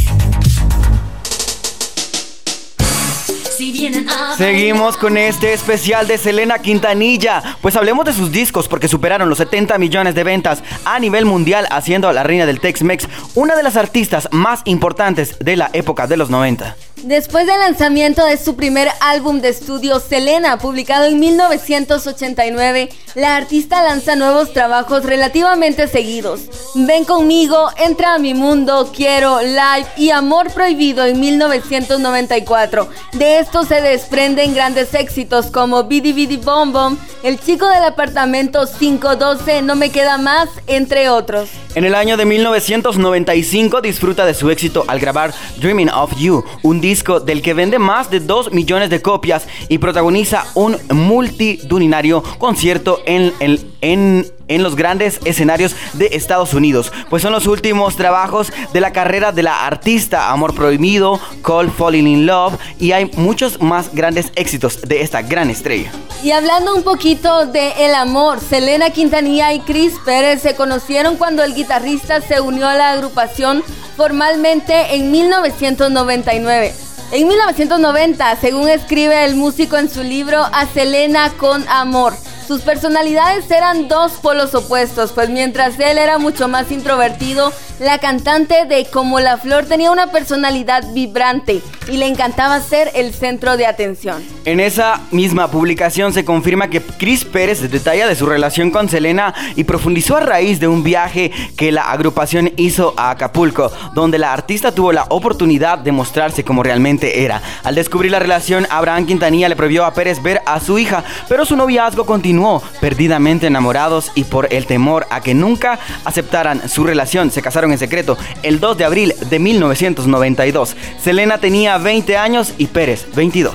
Seguimos 4.37 4.97
con 4.97 5.17
este 5.17 5.53
especial 5.53 6.05
de 6.05 6.19
Selena 6.19 6.59
Quintanilla. 6.59 7.57
Pues 7.59 7.75
hablemos 7.75 8.05
de 8.05 8.13
sus 8.13 8.31
discos 8.31 8.67
porque 8.67 8.87
superaron 8.87 9.29
los 9.29 9.39
70 9.39 9.79
millones 9.79 10.13
de 10.13 10.23
ventas 10.23 10.63
a 10.85 10.99
nivel 10.99 11.25
mundial, 11.25 11.67
haciendo 11.71 12.07
a 12.07 12.13
la 12.13 12.21
reina 12.21 12.45
del 12.45 12.59
Tex-Mex 12.59 13.07
una 13.33 13.55
de 13.55 13.63
las 13.63 13.77
artistas 13.77 14.29
más 14.31 14.61
importantes 14.65 15.39
de 15.39 15.57
la 15.57 15.71
época 15.73 16.05
de 16.05 16.17
los 16.17 16.29
90. 16.29 16.75
Después 17.01 17.45
del 17.47 17.59
lanzamiento 17.59 18.25
de 18.25 18.37
su 18.37 18.55
primer 18.55 18.87
álbum 19.01 19.41
de 19.41 19.49
estudio, 19.49 19.99
Selena, 19.99 20.57
publicado 20.57 21.05
en 21.05 21.19
1989, 21.19 22.89
la 23.15 23.35
artista 23.35 23.83
lanza 23.83 24.15
nuevos 24.15 24.53
trabajos 24.53 25.03
relativamente 25.03 25.87
seguidos. 25.87 26.41
Ven 26.75 27.03
conmigo, 27.03 27.69
Entra 27.77 28.15
a 28.15 28.19
mi 28.19 28.33
mundo, 28.33 28.89
Quiero, 28.95 29.41
Live 29.41 29.87
y 29.97 30.11
Amor 30.11 30.51
Prohibido 30.53 31.05
en 31.05 31.19
1994. 31.19 32.87
De 33.13 33.39
esto 33.39 33.63
se 33.63 33.81
desprenden 33.81 34.53
grandes 34.53 34.93
éxitos 34.93 35.47
como 35.47 35.83
Bidi 35.83 36.13
Bidi 36.13 36.37
Bom 36.37 36.71
Bom, 36.71 36.97
El 37.21 37.39
chico 37.39 37.67
del 37.67 37.83
apartamento 37.83 38.65
512, 38.79 39.61
No 39.61 39.75
me 39.75 39.89
queda 39.89 40.17
más, 40.17 40.47
entre 40.67 41.09
otros. 41.09 41.49
En 41.75 41.85
el 41.85 41.95
año 41.95 42.17
de 42.17 42.25
1995 42.25 43.81
disfruta 43.81 44.25
de 44.25 44.35
su 44.35 44.51
éxito 44.51 44.85
al 44.87 44.99
grabar 44.99 45.33
Dreaming 45.57 45.89
of 45.89 46.11
You, 46.17 46.45
un 46.61 46.79
disco 46.83 47.19
del 47.21 47.41
que 47.41 47.53
vende 47.55 47.79
más 47.79 48.11
de 48.11 48.19
2 48.19 48.51
millones 48.51 48.89
de 48.91 49.01
copias 49.01 49.47
y 49.69 49.77
protagoniza 49.79 50.45
un 50.53 50.77
multitudinario 50.91 52.21
concierto 52.37 52.99
en, 53.05 53.33
el- 53.39 53.65
en, 53.81 54.27
en 54.53 54.63
los 54.63 54.75
grandes 54.75 55.19
escenarios 55.25 55.75
de 55.93 56.09
Estados 56.13 56.53
Unidos. 56.53 56.91
Pues 57.09 57.23
son 57.23 57.31
los 57.31 57.47
últimos 57.47 57.95
trabajos 57.95 58.51
de 58.71 58.81
la 58.81 58.93
carrera 58.93 59.31
de 59.31 59.43
la 59.43 59.65
artista 59.65 60.31
Amor 60.31 60.55
Prohibido, 60.55 61.19
Call 61.43 61.71
Falling 61.71 62.07
in 62.07 62.25
Love 62.25 62.55
y 62.79 62.91
hay 62.91 63.09
muchos 63.15 63.61
más 63.61 63.93
grandes 63.93 64.31
éxitos 64.35 64.81
de 64.81 65.01
esta 65.01 65.21
gran 65.21 65.49
estrella. 65.49 65.91
Y 66.23 66.31
hablando 66.31 66.75
un 66.75 66.83
poquito 66.83 67.45
de 67.45 67.85
el 67.85 67.95
amor, 67.95 68.39
Selena 68.39 68.91
Quintanilla 68.91 69.53
y 69.53 69.59
Chris 69.61 69.93
Pérez 70.05 70.41
se 70.41 70.55
conocieron 70.55 71.17
cuando 71.17 71.43
el 71.43 71.53
guitarrista 71.53 72.21
se 72.21 72.39
unió 72.39 72.67
a 72.67 72.75
la 72.75 72.91
agrupación 72.91 73.63
formalmente 73.97 74.95
en 74.95 75.11
1999. 75.11 76.73
En 77.11 77.27
1990, 77.27 78.37
según 78.37 78.69
escribe 78.69 79.23
el 79.25 79.35
músico 79.35 79.77
en 79.77 79.89
su 79.89 80.01
libro 80.01 80.41
A 80.51 80.65
Selena 80.65 81.31
con 81.37 81.63
Amor, 81.67 82.13
sus 82.47 82.61
personalidades 82.61 83.49
eran 83.49 83.87
dos 83.87 84.13
polos 84.13 84.53
opuestos, 84.55 85.11
pues 85.11 85.29
mientras 85.29 85.79
él 85.79 85.97
era 85.97 86.17
mucho 86.17 86.47
más 86.47 86.71
introvertido, 86.71 87.51
la 87.79 87.97
cantante 87.97 88.65
de 88.65 88.85
Como 88.85 89.19
la 89.19 89.37
Flor 89.37 89.65
tenía 89.65 89.91
una 89.91 90.07
personalidad 90.07 90.83
vibrante 90.93 91.61
y 91.87 91.97
le 91.97 92.07
encantaba 92.07 92.59
ser 92.61 92.91
el 92.95 93.13
centro 93.13 93.57
de 93.57 93.65
atención. 93.65 94.23
En 94.45 94.59
esa 94.59 95.01
misma 95.11 95.49
publicación 95.49 96.13
se 96.13 96.25
confirma 96.25 96.69
que 96.69 96.81
Chris 96.81 97.25
Pérez 97.25 97.61
detalla 97.69 98.07
de 98.07 98.15
su 98.15 98.25
relación 98.25 98.71
con 98.71 98.89
Selena 98.89 99.33
y 99.55 99.63
profundizó 99.63 100.17
a 100.17 100.21
raíz 100.21 100.59
de 100.59 100.67
un 100.67 100.83
viaje 100.83 101.31
que 101.57 101.71
la 101.71 101.91
agrupación 101.91 102.51
hizo 102.57 102.93
a 102.97 103.11
Acapulco, 103.11 103.71
donde 103.93 104.17
la 104.17 104.33
artista 104.33 104.73
tuvo 104.73 104.91
la 104.91 105.05
oportunidad 105.09 105.77
de 105.77 105.91
mostrarse 105.91 106.43
como 106.43 106.63
realmente 106.63 107.23
era. 107.23 107.41
Al 107.63 107.75
descubrir 107.75 108.11
la 108.11 108.19
relación, 108.19 108.67
Abraham 108.69 109.05
Quintanilla 109.05 109.49
le 109.49 109.55
prohibió 109.55 109.85
a 109.85 109.93
Pérez 109.93 110.21
ver 110.21 110.41
a 110.45 110.59
su 110.59 110.77
hija, 110.79 111.03
pero 111.27 111.45
su 111.45 111.55
noviazgo 111.55 112.05
continuó, 112.05 112.32
perdidamente 112.79 113.47
enamorados 113.47 114.11
y 114.15 114.23
por 114.23 114.53
el 114.53 114.65
temor 114.65 115.05
a 115.09 115.21
que 115.21 115.33
nunca 115.33 115.79
aceptaran 116.05 116.67
su 116.69 116.83
relación, 116.83 117.31
se 117.31 117.41
casaron 117.41 117.71
en 117.71 117.77
secreto 117.77 118.17
el 118.43 118.59
2 118.59 118.77
de 118.77 118.85
abril 118.85 119.13
de 119.29 119.39
1992. 119.39 120.75
Selena 121.01 121.37
tenía 121.37 121.77
20 121.77 122.17
años 122.17 122.53
y 122.57 122.67
Pérez 122.67 123.07
22. 123.15 123.53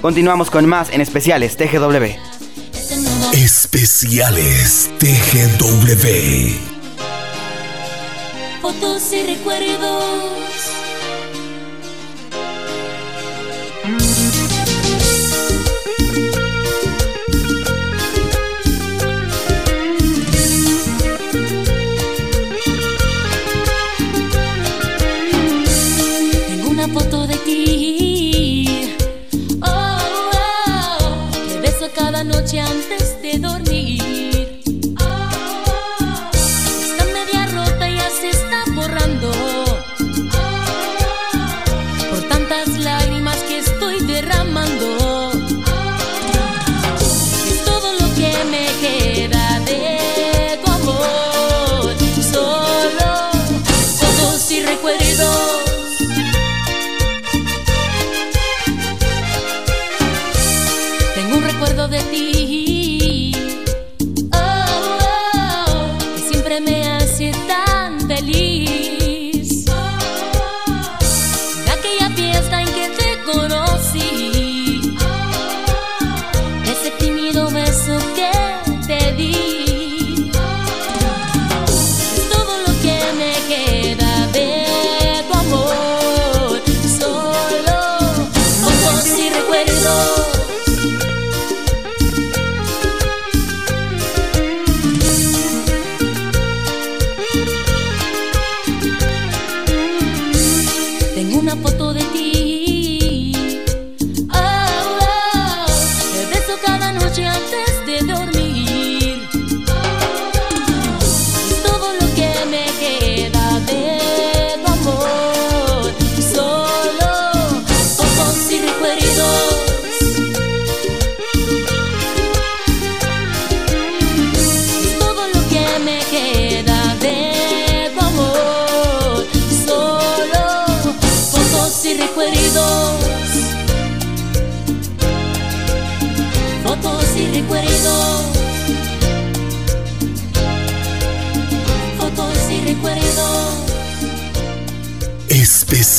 Continuamos 0.00 0.50
con 0.50 0.66
más 0.66 0.90
en 0.90 1.00
especiales 1.00 1.56
TGW. 1.56 2.04
Especiales 3.32 4.90
TGW. 4.98 6.70
fotos 8.60 9.12
y 9.12 9.22
recuerdos. 9.22 10.79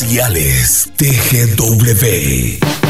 Especiales 0.01 0.89
TGW. 0.97 2.80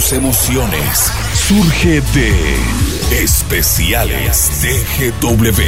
Tus 0.00 0.12
emociones 0.14 1.12
surge 1.34 2.00
de 2.00 3.22
Especiales 3.22 4.62
DGW. 4.62 5.62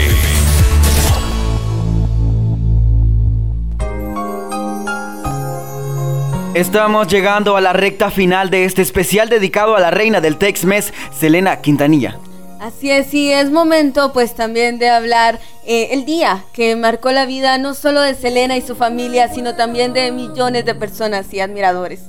Estamos 6.55 7.09
llegando 7.09 7.57
a 7.57 7.61
la 7.61 7.75
recta 7.75 8.11
final 8.11 8.49
de 8.49 8.65
este 8.65 8.81
especial 8.81 9.29
dedicado 9.29 9.77
a 9.77 9.81
la 9.81 9.91
reina 9.91 10.23
del 10.23 10.39
Tex-Mex, 10.39 10.95
Selena 11.19 11.61
Quintanilla. 11.61 12.19
Así 12.59 12.91
es, 12.91 13.13
y 13.13 13.31
es 13.31 13.51
momento 13.51 14.15
pues 14.15 14.35
también 14.35 14.79
de 14.79 14.89
hablar 14.89 15.41
eh, 15.67 15.89
el 15.91 16.07
día 16.07 16.45
que 16.55 16.75
marcó 16.77 17.13
la 17.13 17.27
vida 17.27 17.59
no 17.59 17.75
solo 17.75 18.01
de 18.01 18.15
Selena 18.15 18.57
y 18.57 18.63
su 18.63 18.77
familia, 18.77 19.29
sino 19.29 19.57
también 19.57 19.93
de 19.93 20.11
millones 20.11 20.65
de 20.65 20.75
personas 20.75 21.35
y 21.35 21.41
admiradores. 21.41 22.01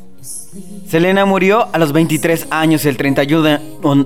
Selena 0.87 1.25
murió 1.25 1.67
a 1.73 1.79
los 1.79 1.91
23 1.91 2.47
años 2.51 2.85
el 2.85 2.97
31 2.97 3.41
de, 3.41 3.59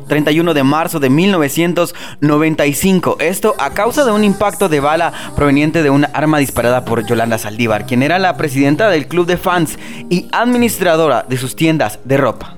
31 0.07 0.53
de 0.53 0.63
marzo 0.63 1.01
de 1.01 1.09
1995. 1.09 3.17
Esto 3.19 3.55
a 3.57 3.71
causa 3.71 4.05
de 4.05 4.11
un 4.11 4.23
impacto 4.23 4.69
de 4.69 4.79
bala 4.79 5.11
proveniente 5.35 5.83
de 5.83 5.89
una 5.89 6.09
arma 6.13 6.37
disparada 6.37 6.85
por 6.85 7.05
Yolanda 7.05 7.37
Saldívar, 7.37 7.85
quien 7.85 8.03
era 8.03 8.19
la 8.19 8.37
presidenta 8.37 8.89
del 8.89 9.07
club 9.07 9.25
de 9.25 9.35
fans 9.35 9.77
y 10.09 10.27
administradora 10.31 11.25
de 11.27 11.37
sus 11.37 11.57
tiendas 11.57 11.99
de 12.05 12.15
ropa. 12.15 12.55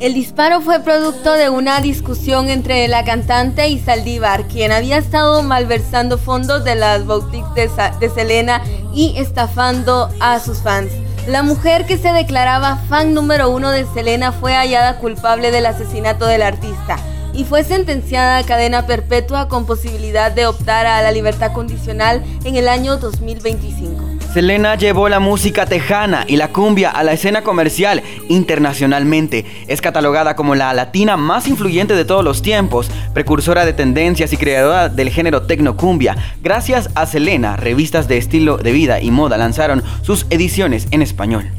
El 0.00 0.14
disparo 0.14 0.60
fue 0.60 0.80
producto 0.80 1.32
de 1.32 1.48
una 1.48 1.80
discusión 1.80 2.50
entre 2.50 2.86
la 2.88 3.04
cantante 3.04 3.68
y 3.68 3.78
Saldívar, 3.78 4.46
quien 4.46 4.72
había 4.72 4.98
estado 4.98 5.42
malversando 5.42 6.18
fondos 6.18 6.64
de 6.64 6.74
las 6.74 7.06
boutiques 7.06 7.74
de, 7.76 7.90
de 8.00 8.10
Selena 8.10 8.62
y 8.94 9.14
estafando 9.16 10.10
a 10.20 10.38
sus 10.40 10.62
fans. 10.62 10.90
La 11.26 11.42
mujer 11.42 11.86
que 11.86 11.98
se 11.98 12.12
declaraba 12.12 12.76
fan 12.88 13.12
número 13.12 13.50
uno 13.50 13.72
de 13.72 13.84
Selena 13.92 14.30
fue 14.30 14.54
hallada 14.54 14.98
culpable 14.98 15.50
del 15.50 15.66
asesinato 15.66 16.24
del 16.24 16.40
artista 16.40 16.98
y 17.32 17.44
fue 17.44 17.64
sentenciada 17.64 18.38
a 18.38 18.44
cadena 18.44 18.86
perpetua 18.86 19.48
con 19.48 19.66
posibilidad 19.66 20.30
de 20.30 20.46
optar 20.46 20.86
a 20.86 21.02
la 21.02 21.10
libertad 21.10 21.52
condicional 21.52 22.22
en 22.44 22.54
el 22.54 22.68
año 22.68 22.98
2025. 22.98 24.15
Selena 24.32 24.74
llevó 24.74 25.08
la 25.08 25.20
música 25.20 25.66
tejana 25.66 26.24
y 26.28 26.36
la 26.36 26.48
cumbia 26.48 26.90
a 26.90 27.02
la 27.02 27.12
escena 27.12 27.42
comercial 27.42 28.02
internacionalmente. 28.28 29.46
Es 29.66 29.80
catalogada 29.80 30.36
como 30.36 30.54
la 30.54 30.72
latina 30.74 31.16
más 31.16 31.48
influyente 31.48 31.94
de 31.94 32.04
todos 32.04 32.24
los 32.24 32.42
tiempos, 32.42 32.90
precursora 33.14 33.64
de 33.64 33.72
tendencias 33.72 34.32
y 34.32 34.36
creadora 34.36 34.88
del 34.88 35.10
género 35.10 35.42
tecnocumbia. 35.42 36.16
Gracias 36.42 36.90
a 36.94 37.06
Selena, 37.06 37.56
revistas 37.56 38.08
de 38.08 38.18
estilo 38.18 38.58
de 38.58 38.72
vida 38.72 39.00
y 39.00 39.10
moda 39.10 39.38
lanzaron 39.38 39.82
sus 40.02 40.26
ediciones 40.30 40.88
en 40.90 41.02
español. 41.02 41.50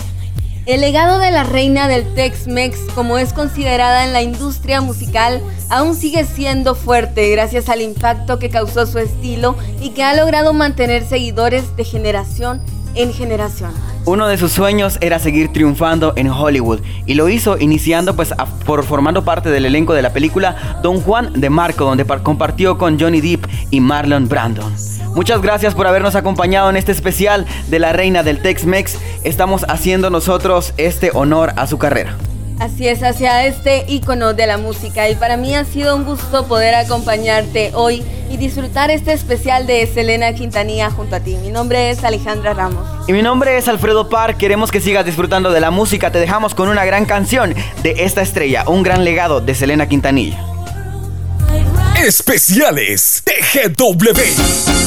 El 0.67 0.81
legado 0.81 1.17
de 1.19 1.31
la 1.31 1.45
reina 1.45 1.87
del 1.87 2.13
Tex-Mex, 2.13 2.91
como 2.93 3.17
es 3.17 3.31
considerada 3.31 4.03
en 4.03 4.11
la 4.11 4.21
industria 4.21 4.81
musical, 4.81 5.41
aún 5.69 5.95
sigue 5.95 6.25
siendo 6.25 6.75
fuerte 6.75 7.31
gracias 7.31 7.69
al 7.69 7.81
impacto 7.81 8.37
que 8.37 8.49
causó 8.49 8.85
su 8.85 8.99
estilo 8.99 9.55
y 9.79 9.91
que 9.91 10.03
ha 10.03 10.13
logrado 10.13 10.51
mantener 10.51 11.05
seguidores 11.05 11.77
de 11.77 11.85
generación 11.85 12.61
en 12.69 12.76
generación. 13.13 13.71
Uno 14.05 14.27
de 14.27 14.37
sus 14.37 14.51
sueños 14.51 14.97
era 15.01 15.19
seguir 15.19 15.51
triunfando 15.51 16.13
en 16.15 16.29
Hollywood 16.29 16.79
y 17.05 17.13
lo 17.15 17.29
hizo 17.29 17.57
iniciando 17.57 18.15
pues 18.15 18.31
a- 18.31 18.45
por 18.45 18.83
formando 18.83 19.23
parte 19.25 19.49
del 19.49 19.65
elenco 19.65 19.93
de 19.93 20.01
la 20.01 20.13
película 20.13 20.79
Don 20.81 21.01
Juan 21.01 21.33
de 21.39 21.49
Marco 21.49 21.83
donde 21.85 22.05
par- 22.05 22.23
compartió 22.23 22.77
con 22.77 22.99
Johnny 22.99 23.21
Depp 23.21 23.45
y 23.69 23.79
Marlon 23.81 24.27
Brandon. 24.27 24.73
Muchas 25.13 25.41
gracias 25.41 25.73
por 25.73 25.87
habernos 25.87 26.15
acompañado 26.15 26.69
en 26.69 26.77
este 26.77 26.91
especial 26.91 27.45
de 27.69 27.79
la 27.79 27.91
reina 27.93 28.23
del 28.23 28.41
Tex-Mex. 28.41 28.97
Estamos 29.23 29.65
haciendo 29.67 30.09
nosotros 30.09 30.73
este 30.77 31.11
honor 31.13 31.53
a 31.55 31.65
su 31.67 31.77
carrera. 31.77 32.15
Así 32.59 32.87
es, 32.87 33.03
hacia 33.03 33.45
este 33.45 33.85
ícono 33.87 34.33
de 34.33 34.47
la 34.47 34.57
música 34.57 35.09
y 35.09 35.15
para 35.15 35.37
mí 35.37 35.53
ha 35.55 35.63
sido 35.63 35.95
un 35.95 36.05
gusto 36.05 36.45
poder 36.47 36.73
acompañarte 36.75 37.71
hoy 37.75 38.03
y 38.29 38.37
disfrutar 38.37 38.91
este 38.91 39.13
especial 39.13 39.67
de 39.67 39.85
Selena 39.87 40.33
Quintanilla 40.33 40.89
junto 40.91 41.15
a 41.15 41.19
ti. 41.19 41.35
Mi 41.37 41.49
nombre 41.49 41.89
es 41.89 42.03
Alejandra 42.03 42.53
Ramos. 42.53 42.85
Y 43.07 43.13
mi 43.13 43.21
nombre 43.21 43.57
es 43.57 43.67
Alfredo 43.67 44.09
Par, 44.09 44.37
queremos 44.37 44.71
que 44.71 44.81
sigas 44.81 45.05
disfrutando 45.05 45.51
de 45.51 45.59
la 45.59 45.71
música, 45.71 46.11
te 46.11 46.19
dejamos 46.19 46.55
con 46.55 46.69
una 46.69 46.85
gran 46.85 47.05
canción 47.05 47.55
de 47.83 47.95
esta 48.03 48.21
estrella, 48.21 48.63
un 48.67 48.83
gran 48.83 49.03
legado 49.03 49.41
de 49.41 49.55
Selena 49.55 49.87
Quintanilla. 49.87 50.43
Especiales 51.95 53.23
TGW. 53.25 54.86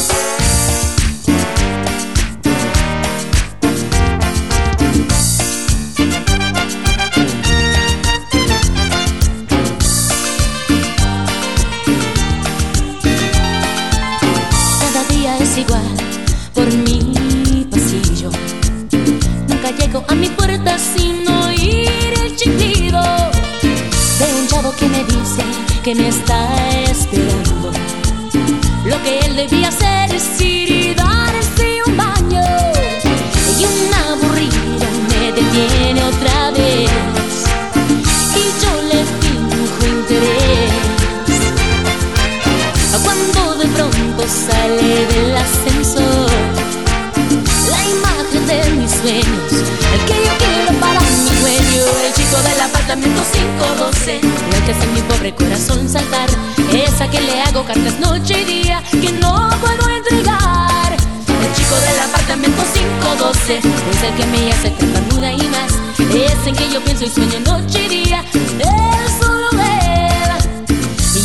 Noche 58.00 58.40
y 58.42 58.44
día 58.62 58.82
Que 58.90 59.12
no 59.12 59.50
puedo 59.60 59.88
entregar 59.88 60.92
El 60.92 61.54
chico 61.54 61.74
del 61.76 62.00
apartamento 62.00 62.62
512 62.74 63.58
Es 63.58 64.02
el 64.02 64.14
que 64.16 64.26
me 64.26 64.52
hace 64.52 64.70
tartamuda 64.70 65.32
y 65.32 65.48
más 65.48 65.72
Es 66.14 66.46
en 66.46 66.56
que 66.56 66.72
yo 66.72 66.80
pienso 66.82 67.04
y 67.04 67.10
sueño 67.10 67.40
noche 67.40 67.84
y 67.84 67.88
día 67.88 68.24
Él 68.34 69.06
solo 69.20 69.50
él 69.62 70.00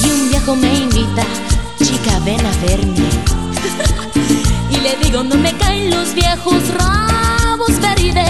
y 0.03 0.09
un 0.09 0.30
viejo 0.30 0.55
me 0.55 0.73
invita, 0.73 1.23
chica, 1.84 2.19
ven 2.26 2.39
a 2.45 2.51
verme. 2.65 2.95
y 4.71 4.78
le 4.78 4.95
digo, 5.03 5.23
no 5.23 5.36
me 5.36 5.53
caen 5.53 5.89
los 5.91 6.13
viejos 6.13 6.61
rabos 6.78 7.80
verdes. 7.80 8.24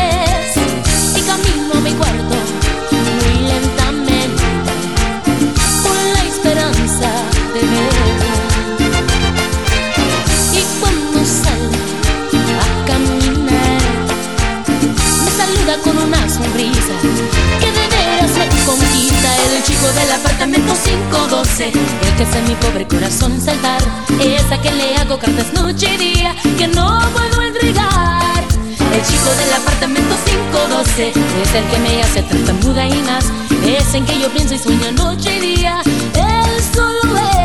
El 31.57 31.63
que 31.67 31.79
me 31.79 32.01
hace 32.01 32.21
tartamuda 32.23 32.85
y 32.85 33.75
es 33.75 33.93
en 33.93 34.05
que 34.05 34.19
yo 34.19 34.29
pienso 34.29 34.55
y 34.55 34.59
sueño 34.59 34.91
noche 34.91 35.37
y 35.37 35.55
día. 35.55 35.81
Él 36.13 36.63
solo 36.73 37.17
él 37.17 37.44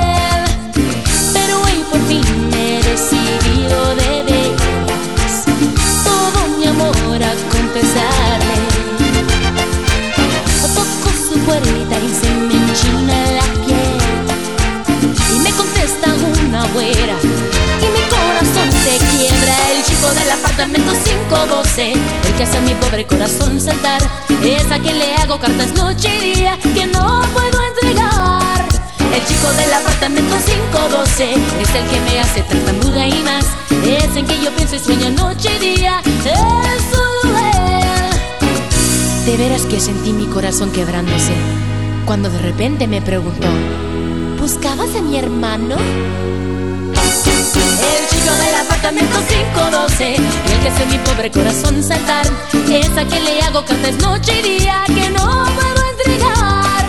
Chico 20.10 20.22
del 20.24 20.30
apartamento 20.32 20.92
512 21.04 21.92
El 21.92 22.34
que 22.34 22.42
hace 22.42 22.58
a 22.58 22.60
mi 22.62 22.74
pobre 22.74 23.06
corazón 23.06 23.60
saltar 23.60 24.00
Es 24.42 24.70
a 24.72 24.78
quien 24.80 24.98
le 24.98 25.14
hago 25.14 25.38
cartas 25.38 25.72
noche 25.74 26.08
y 26.16 26.34
día 26.34 26.58
Que 26.74 26.86
no 26.86 27.22
puedo 27.32 27.62
entregar. 27.62 28.66
El 29.14 29.24
chico 29.24 29.52
del 29.52 29.72
apartamento 29.72 30.34
512 30.44 31.32
Es 31.60 31.74
el 31.74 31.88
que 31.88 32.00
me 32.00 32.18
hace 32.18 32.42
tartamuda 32.42 33.06
y 33.06 33.22
más. 33.22 33.44
Es 33.86 34.16
en 34.16 34.26
que 34.26 34.42
yo 34.42 34.50
pienso 34.56 34.76
y 34.76 34.78
sueño 34.80 35.10
noche 35.10 35.50
y 35.56 35.76
día 35.76 36.00
Es 36.24 36.82
solo 36.90 37.38
él 37.38 39.26
De 39.26 39.36
veras 39.36 39.62
que 39.66 39.78
sentí 39.78 40.12
mi 40.12 40.26
corazón 40.26 40.72
quebrándose 40.72 41.34
Cuando 42.04 42.30
de 42.30 42.38
repente 42.38 42.88
me 42.88 43.00
preguntó 43.00 43.46
¿Buscabas 44.40 44.96
a 44.96 45.02
mi 45.02 45.18
hermano? 45.18 45.76
El 47.10 48.08
chico 48.08 48.32
del 48.34 48.54
apartamento 48.54 49.18
512 49.28 50.14
El 50.14 50.60
que 50.62 50.68
hace 50.68 50.86
mi 50.86 50.98
pobre 50.98 51.30
corazón 51.30 51.82
saltar 51.82 52.26
Es 52.70 52.88
a 52.96 53.04
quien 53.04 53.24
le 53.24 53.42
hago 53.42 53.64
cartas 53.64 53.96
noche 53.96 54.38
y 54.38 54.58
día 54.60 54.84
Que 54.86 55.10
no 55.10 55.44
puedo 55.54 55.90
entregar. 55.90 56.84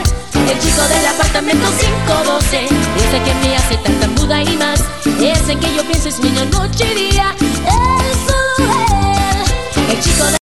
El 0.49 0.59
chico 0.59 0.81
del 0.83 1.05
apartamento 1.07 1.67
512 2.05 2.65
Es 2.65 3.13
el 3.13 3.23
que 3.23 3.33
me 3.35 3.55
hace 3.55 3.77
tartamuda 3.77 4.43
y 4.43 4.57
más 4.57 4.83
Es 5.19 5.49
en 5.49 5.59
que 5.59 5.75
yo 5.75 5.83
pienso 5.83 6.09
y 6.09 6.11
sueño 6.11 6.45
noche 6.45 6.85
y 6.91 7.11
día 7.11 7.35
Es 7.39 8.21
él. 8.59 9.91
El 9.91 9.99
chico 10.01 10.31